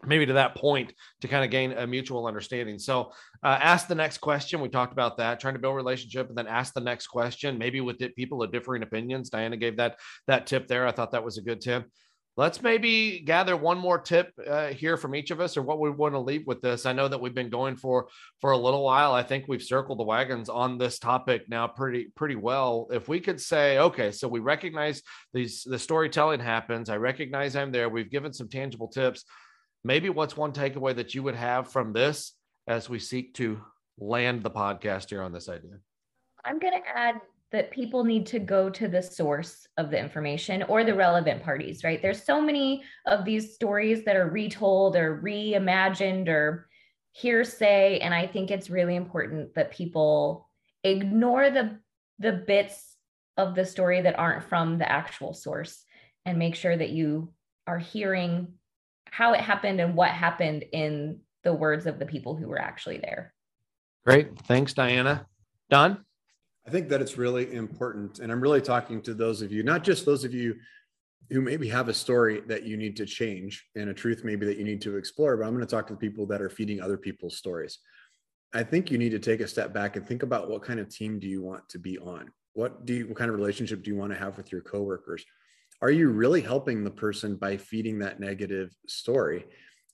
maybe 0.03 0.25
to 0.25 0.33
that 0.33 0.55
point 0.55 0.91
to 1.21 1.27
kind 1.27 1.45
of 1.45 1.51
gain 1.51 1.73
a 1.73 1.85
mutual 1.85 2.25
understanding. 2.25 2.79
So 2.79 3.11
uh, 3.43 3.59
ask 3.61 3.87
the 3.87 3.93
next 3.93 4.21
question. 4.21 4.59
We 4.59 4.69
talked 4.69 4.91
about 4.91 5.17
that 5.17 5.39
trying 5.39 5.53
to 5.53 5.59
build 5.59 5.75
relationship 5.75 6.29
and 6.29 6.35
then 6.35 6.47
ask 6.47 6.73
the 6.73 6.81
next 6.81 7.05
question. 7.05 7.59
Maybe 7.59 7.79
with 7.79 7.99
people 8.15 8.41
of 8.41 8.51
differing 8.51 8.81
opinions. 8.81 9.29
Diana 9.29 9.55
gave 9.55 9.77
that 9.77 9.99
that 10.25 10.47
tip 10.47 10.67
there. 10.67 10.87
I 10.87 10.91
thought 10.93 11.11
that 11.11 11.23
was 11.23 11.37
a 11.37 11.43
good 11.43 11.61
tip 11.61 11.87
let's 12.35 12.61
maybe 12.61 13.19
gather 13.19 13.55
one 13.55 13.77
more 13.77 13.99
tip 13.99 14.33
uh, 14.47 14.67
here 14.67 14.97
from 14.97 15.15
each 15.15 15.31
of 15.31 15.39
us 15.39 15.55
or 15.55 15.61
what 15.61 15.79
we 15.79 15.89
want 15.89 16.15
to 16.15 16.19
leave 16.19 16.47
with 16.47 16.61
this. 16.61 16.85
I 16.85 16.93
know 16.93 17.07
that 17.07 17.21
we've 17.21 17.33
been 17.33 17.49
going 17.49 17.75
for 17.75 18.07
for 18.41 18.51
a 18.51 18.57
little 18.57 18.83
while. 18.83 19.13
I 19.13 19.23
think 19.23 19.45
we've 19.47 19.61
circled 19.61 19.99
the 19.99 20.03
wagons 20.03 20.49
on 20.49 20.77
this 20.77 20.99
topic 20.99 21.47
now 21.47 21.67
pretty 21.67 22.11
pretty 22.15 22.35
well. 22.35 22.87
If 22.91 23.07
we 23.07 23.19
could 23.19 23.39
say 23.39 23.77
okay 23.79 24.11
so 24.11 24.27
we 24.27 24.39
recognize 24.39 25.01
these 25.33 25.63
the 25.63 25.79
storytelling 25.79 26.39
happens. 26.39 26.89
I 26.89 26.97
recognize 26.97 27.55
i'm 27.55 27.71
there. 27.71 27.89
We've 27.89 28.11
given 28.11 28.33
some 28.33 28.49
tangible 28.49 28.87
tips. 28.87 29.25
Maybe 29.83 30.09
what's 30.09 30.37
one 30.37 30.53
takeaway 30.53 30.95
that 30.95 31.13
you 31.13 31.23
would 31.23 31.35
have 31.35 31.71
from 31.71 31.93
this 31.93 32.33
as 32.67 32.89
we 32.89 32.99
seek 32.99 33.33
to 33.35 33.59
land 33.99 34.43
the 34.43 34.51
podcast 34.51 35.09
here 35.09 35.21
on 35.21 35.33
this 35.33 35.49
idea? 35.49 35.77
I'm 36.45 36.59
going 36.59 36.73
to 36.73 36.97
add 36.97 37.15
that 37.53 37.69
people 37.69 38.03
need 38.03 38.25
to 38.25 38.39
go 38.39 38.67
to 38.67 38.87
the 38.87 39.01
source 39.01 39.67
of 39.77 39.91
the 39.91 39.99
information 39.99 40.63
or 40.63 40.83
the 40.83 40.95
relevant 40.95 41.43
parties, 41.43 41.83
right? 41.83 42.01
There's 42.01 42.23
so 42.23 42.41
many 42.41 42.83
of 43.05 43.25
these 43.25 43.53
stories 43.53 44.03
that 44.05 44.15
are 44.15 44.27
retold 44.27 44.95
or 44.95 45.21
reimagined 45.23 46.27
or 46.27 46.67
hearsay. 47.11 47.99
And 47.99 48.11
I 48.11 48.25
think 48.25 48.49
it's 48.49 48.71
really 48.71 48.95
important 48.95 49.53
that 49.53 49.71
people 49.71 50.49
ignore 50.83 51.51
the, 51.51 51.77
the 52.17 52.33
bits 52.33 52.97
of 53.37 53.53
the 53.53 53.65
story 53.65 54.01
that 54.01 54.17
aren't 54.17 54.49
from 54.49 54.79
the 54.79 54.91
actual 54.91 55.35
source 55.35 55.85
and 56.25 56.39
make 56.39 56.55
sure 56.55 56.75
that 56.75 56.89
you 56.89 57.31
are 57.67 57.77
hearing 57.77 58.47
how 59.05 59.33
it 59.33 59.41
happened 59.41 59.79
and 59.79 59.95
what 59.95 60.09
happened 60.09 60.65
in 60.73 61.19
the 61.43 61.53
words 61.53 61.85
of 61.85 61.99
the 61.99 62.05
people 62.07 62.35
who 62.35 62.47
were 62.47 62.59
actually 62.59 62.97
there. 62.97 63.31
Great. 64.03 64.39
Thanks, 64.39 64.73
Diana. 64.73 65.27
Don? 65.69 66.03
I 66.65 66.69
think 66.69 66.89
that 66.89 67.01
it's 67.01 67.17
really 67.17 67.53
important. 67.53 68.19
And 68.19 68.31
I'm 68.31 68.41
really 68.41 68.61
talking 68.61 69.01
to 69.03 69.13
those 69.13 69.41
of 69.41 69.51
you, 69.51 69.63
not 69.63 69.83
just 69.83 70.05
those 70.05 70.23
of 70.23 70.33
you 70.33 70.55
who 71.29 71.41
maybe 71.41 71.67
have 71.69 71.89
a 71.89 71.93
story 71.93 72.41
that 72.47 72.63
you 72.63 72.77
need 72.77 72.95
to 72.97 73.05
change 73.05 73.65
and 73.75 73.89
a 73.89 73.93
truth 73.93 74.23
maybe 74.23 74.45
that 74.45 74.57
you 74.57 74.63
need 74.63 74.81
to 74.81 74.97
explore, 74.97 75.37
but 75.37 75.45
I'm 75.45 75.53
going 75.53 75.65
to 75.65 75.69
talk 75.69 75.87
to 75.87 75.93
the 75.93 75.99
people 75.99 76.25
that 76.27 76.41
are 76.41 76.49
feeding 76.49 76.81
other 76.81 76.97
people's 76.97 77.37
stories. 77.37 77.79
I 78.53 78.63
think 78.63 78.91
you 78.91 78.97
need 78.97 79.11
to 79.11 79.19
take 79.19 79.39
a 79.39 79.47
step 79.47 79.73
back 79.73 79.95
and 79.95 80.07
think 80.07 80.21
about 80.21 80.49
what 80.49 80.63
kind 80.63 80.79
of 80.79 80.89
team 80.89 81.19
do 81.19 81.27
you 81.27 81.41
want 81.41 81.67
to 81.69 81.79
be 81.79 81.97
on? 81.97 82.31
What 82.53 82.85
do 82.85 82.93
you, 82.93 83.07
what 83.07 83.17
kind 83.17 83.29
of 83.29 83.35
relationship 83.35 83.83
do 83.83 83.89
you 83.89 83.97
want 83.97 84.11
to 84.13 84.19
have 84.19 84.37
with 84.37 84.51
your 84.51 84.61
coworkers? 84.61 85.25
Are 85.81 85.89
you 85.89 86.09
really 86.09 86.41
helping 86.41 86.83
the 86.83 86.91
person 86.91 87.35
by 87.35 87.57
feeding 87.57 87.99
that 87.99 88.19
negative 88.19 88.75
story? 88.87 89.45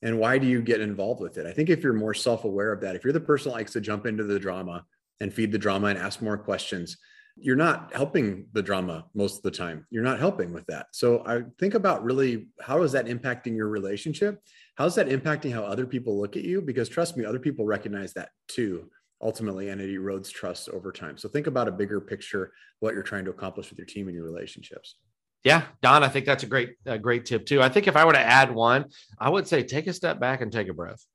And 0.01 0.19
why 0.19 0.37
do 0.37 0.47
you 0.47 0.61
get 0.61 0.81
involved 0.81 1.21
with 1.21 1.37
it? 1.37 1.45
I 1.45 1.51
think 1.51 1.69
if 1.69 1.83
you're 1.83 1.93
more 1.93 2.13
self-aware 2.13 2.73
of 2.73 2.81
that, 2.81 2.95
if 2.95 3.03
you're 3.03 3.13
the 3.13 3.19
person 3.19 3.51
that 3.51 3.57
likes 3.57 3.73
to 3.73 3.81
jump 3.81 4.05
into 4.05 4.23
the 4.23 4.39
drama 4.39 4.85
and 5.19 5.33
feed 5.33 5.51
the 5.51 5.57
drama 5.57 5.87
and 5.87 5.99
ask 5.99 6.21
more 6.21 6.37
questions 6.37 6.97
you're 7.41 7.55
not 7.55 7.93
helping 7.93 8.45
the 8.53 8.61
drama 8.61 9.05
most 9.13 9.37
of 9.37 9.43
the 9.43 9.51
time. 9.51 9.85
You're 9.89 10.03
not 10.03 10.19
helping 10.19 10.53
with 10.53 10.65
that. 10.67 10.87
So 10.91 11.23
i 11.25 11.41
think 11.57 11.73
about 11.73 12.03
really 12.03 12.47
how 12.61 12.81
is 12.83 12.91
that 12.91 13.05
impacting 13.05 13.55
your 13.55 13.69
relationship? 13.69 14.41
How's 14.75 14.95
that 14.95 15.07
impacting 15.07 15.53
how 15.53 15.63
other 15.63 15.85
people 15.85 16.19
look 16.19 16.35
at 16.35 16.43
you? 16.43 16.61
Because 16.61 16.89
trust 16.89 17.17
me 17.17 17.25
other 17.25 17.39
people 17.39 17.65
recognize 17.65 18.13
that 18.13 18.29
too 18.47 18.89
ultimately 19.21 19.69
and 19.69 19.81
it 19.81 19.89
erodes 19.89 20.31
trust 20.31 20.69
over 20.69 20.91
time. 20.91 21.17
So 21.17 21.27
think 21.27 21.47
about 21.47 21.67
a 21.67 21.71
bigger 21.71 21.99
picture 21.99 22.51
what 22.79 22.93
you're 22.93 23.03
trying 23.03 23.25
to 23.25 23.31
accomplish 23.31 23.69
with 23.69 23.77
your 23.77 23.85
team 23.85 24.07
and 24.07 24.15
your 24.15 24.25
relationships. 24.25 24.95
Yeah, 25.43 25.63
Don, 25.81 26.03
I 26.03 26.09
think 26.09 26.25
that's 26.25 26.43
a 26.43 26.47
great, 26.47 26.75
a 26.85 26.97
great 26.97 27.25
tip 27.25 27.45
too. 27.45 27.61
I 27.61 27.69
think 27.69 27.87
if 27.87 27.95
I 27.95 28.03
were 28.03 28.13
to 28.13 28.19
add 28.19 28.53
one, 28.53 28.85
I 29.17 29.29
would 29.29 29.47
say 29.47 29.63
take 29.63 29.87
a 29.87 29.93
step 29.93 30.19
back 30.19 30.41
and 30.41 30.51
take 30.51 30.67
a 30.67 30.73
breath. 30.73 31.05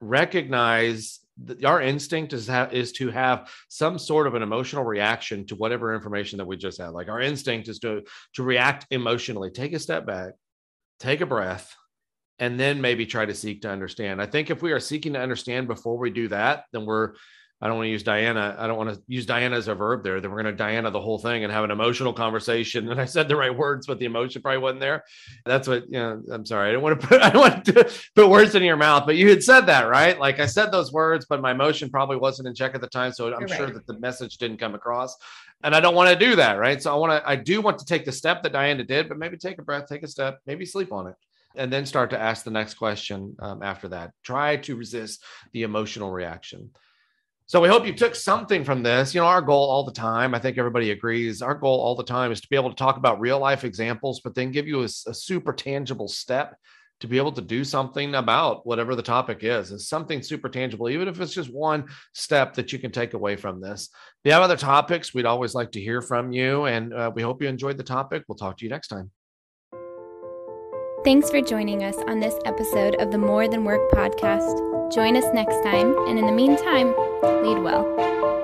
Recognize 0.00 1.20
our 1.64 1.80
instinct 1.80 2.32
is 2.32 2.48
ha- 2.48 2.68
is 2.70 2.92
to 2.92 3.10
have 3.10 3.50
some 3.68 3.98
sort 3.98 4.26
of 4.26 4.34
an 4.34 4.42
emotional 4.42 4.84
reaction 4.84 5.46
to 5.46 5.56
whatever 5.56 5.94
information 5.94 6.38
that 6.38 6.46
we 6.46 6.56
just 6.56 6.80
had. 6.80 6.90
Like 6.90 7.08
our 7.08 7.20
instinct 7.20 7.68
is 7.68 7.78
to 7.80 8.02
to 8.34 8.42
react 8.42 8.86
emotionally. 8.90 9.50
Take 9.50 9.72
a 9.72 9.78
step 9.78 10.06
back, 10.06 10.32
take 10.98 11.20
a 11.20 11.26
breath, 11.26 11.74
and 12.38 12.58
then 12.58 12.80
maybe 12.80 13.06
try 13.06 13.24
to 13.24 13.34
seek 13.34 13.62
to 13.62 13.70
understand. 13.70 14.20
I 14.20 14.26
think 14.26 14.50
if 14.50 14.62
we 14.62 14.72
are 14.72 14.80
seeking 14.80 15.14
to 15.14 15.20
understand 15.20 15.68
before 15.68 15.98
we 15.98 16.10
do 16.10 16.28
that, 16.28 16.64
then 16.72 16.86
we're 16.86 17.14
I 17.60 17.66
don't 17.66 17.76
want 17.76 17.86
to 17.86 17.90
use 17.90 18.04
Diana. 18.04 18.54
I 18.56 18.68
don't 18.68 18.76
want 18.76 18.94
to 18.94 19.02
use 19.08 19.26
Diana 19.26 19.56
as 19.56 19.66
a 19.66 19.74
verb 19.74 20.04
there. 20.04 20.20
Then 20.20 20.30
we're 20.30 20.42
going 20.42 20.54
to 20.54 20.56
Diana 20.56 20.92
the 20.92 21.00
whole 21.00 21.18
thing 21.18 21.42
and 21.42 21.52
have 21.52 21.64
an 21.64 21.72
emotional 21.72 22.12
conversation. 22.12 22.88
And 22.98 23.00
I 23.00 23.04
said 23.04 23.28
the 23.28 23.36
right 23.36 23.54
words, 23.56 23.86
but 23.86 23.98
the 23.98 24.06
emotion 24.06 24.42
probably 24.42 24.60
wasn't 24.60 24.80
there. 24.80 25.04
That's 25.44 25.68
what, 25.68 25.84
you 25.86 25.98
know, 25.98 26.22
I'm 26.30 26.46
sorry. 26.46 26.68
I 26.68 26.72
don't 26.72 26.82
want 26.82 27.00
to 27.00 27.06
put, 27.06 27.20
I 27.22 27.30
don't 27.30 27.40
want 27.40 27.64
to 27.66 27.90
put 28.14 28.28
words 28.28 28.54
in 28.54 28.62
your 28.62 28.76
mouth, 28.76 29.04
but 29.06 29.16
you 29.16 29.28
had 29.28 29.42
said 29.42 29.62
that, 29.62 29.82
right? 29.82 30.18
Like 30.18 30.40
I 30.40 30.46
said 30.46 30.70
those 30.70 30.92
words, 30.92 31.26
but 31.28 31.40
my 31.40 31.50
emotion 31.50 31.90
probably 31.90 32.16
wasn't 32.16 32.48
in 32.48 32.54
check 32.54 32.74
at 32.74 32.80
the 32.80 32.88
time. 32.88 33.12
So 33.12 33.32
I'm 33.32 33.40
You're 33.40 33.48
sure 33.48 33.64
right. 33.66 33.74
that 33.74 33.86
the 33.86 33.98
message 33.98 34.38
didn't 34.38 34.58
come 34.58 34.74
across. 34.74 35.16
And 35.64 35.74
I 35.74 35.80
don't 35.80 35.94
want 35.94 36.10
to 36.10 36.24
do 36.24 36.36
that, 36.36 36.58
right? 36.58 36.80
So 36.80 36.92
I 36.92 36.96
want 36.96 37.12
to, 37.12 37.28
I 37.28 37.36
do 37.36 37.60
want 37.60 37.78
to 37.80 37.84
take 37.84 38.04
the 38.04 38.12
step 38.12 38.42
that 38.44 38.52
Diana 38.52 38.84
did, 38.84 39.08
but 39.08 39.18
maybe 39.18 39.36
take 39.36 39.58
a 39.58 39.62
breath, 39.62 39.86
take 39.88 40.04
a 40.04 40.08
step, 40.08 40.40
maybe 40.46 40.64
sleep 40.64 40.92
on 40.92 41.08
it 41.08 41.16
and 41.56 41.72
then 41.72 41.84
start 41.84 42.10
to 42.10 42.18
ask 42.18 42.44
the 42.44 42.50
next 42.50 42.74
question 42.74 43.34
um, 43.40 43.62
after 43.62 43.88
that. 43.88 44.12
Try 44.22 44.56
to 44.58 44.76
resist 44.76 45.24
the 45.52 45.62
emotional 45.62 46.10
reaction. 46.10 46.70
So 47.48 47.62
we 47.62 47.68
hope 47.68 47.86
you 47.86 47.94
took 47.94 48.14
something 48.14 48.62
from 48.62 48.82
this. 48.82 49.14
You 49.14 49.22
know, 49.22 49.26
our 49.26 49.40
goal 49.40 49.70
all 49.70 49.82
the 49.82 49.90
time, 49.90 50.34
I 50.34 50.38
think 50.38 50.58
everybody 50.58 50.90
agrees, 50.90 51.40
our 51.40 51.54
goal 51.54 51.80
all 51.80 51.94
the 51.94 52.04
time 52.04 52.30
is 52.30 52.42
to 52.42 52.48
be 52.50 52.56
able 52.56 52.68
to 52.68 52.76
talk 52.76 52.98
about 52.98 53.20
real 53.20 53.38
life 53.38 53.64
examples, 53.64 54.20
but 54.20 54.34
then 54.34 54.52
give 54.52 54.68
you 54.68 54.82
a, 54.82 54.84
a 54.84 55.14
super 55.14 55.54
tangible 55.54 56.08
step 56.08 56.58
to 57.00 57.06
be 57.06 57.16
able 57.16 57.32
to 57.32 57.40
do 57.40 57.64
something 57.64 58.16
about 58.16 58.66
whatever 58.66 58.94
the 58.94 59.02
topic 59.02 59.38
is. 59.42 59.72
It's 59.72 59.88
something 59.88 60.22
super 60.22 60.50
tangible, 60.50 60.90
even 60.90 61.08
if 61.08 61.18
it's 61.22 61.32
just 61.32 61.50
one 61.50 61.86
step 62.12 62.52
that 62.54 62.70
you 62.70 62.78
can 62.78 62.90
take 62.90 63.14
away 63.14 63.36
from 63.36 63.62
this. 63.62 63.88
If 63.92 64.28
you 64.28 64.32
have 64.32 64.42
other 64.42 64.56
topics, 64.58 65.14
we'd 65.14 65.24
always 65.24 65.54
like 65.54 65.72
to 65.72 65.80
hear 65.80 66.02
from 66.02 66.32
you. 66.32 66.66
And 66.66 66.92
uh, 66.92 67.10
we 67.14 67.22
hope 67.22 67.40
you 67.40 67.48
enjoyed 67.48 67.78
the 67.78 67.82
topic. 67.82 68.24
We'll 68.28 68.36
talk 68.36 68.58
to 68.58 68.64
you 68.66 68.70
next 68.70 68.88
time. 68.88 69.10
Thanks 71.02 71.30
for 71.30 71.40
joining 71.40 71.82
us 71.82 71.96
on 72.08 72.20
this 72.20 72.34
episode 72.44 72.96
of 72.96 73.10
the 73.10 73.16
More 73.16 73.48
Than 73.48 73.64
Work 73.64 73.90
podcast. 73.90 74.77
Join 74.90 75.16
us 75.16 75.24
next 75.34 75.62
time, 75.62 75.94
and 76.08 76.18
in 76.18 76.24
the 76.24 76.32
meantime, 76.32 76.94
lead 77.22 77.62
well. 77.62 78.37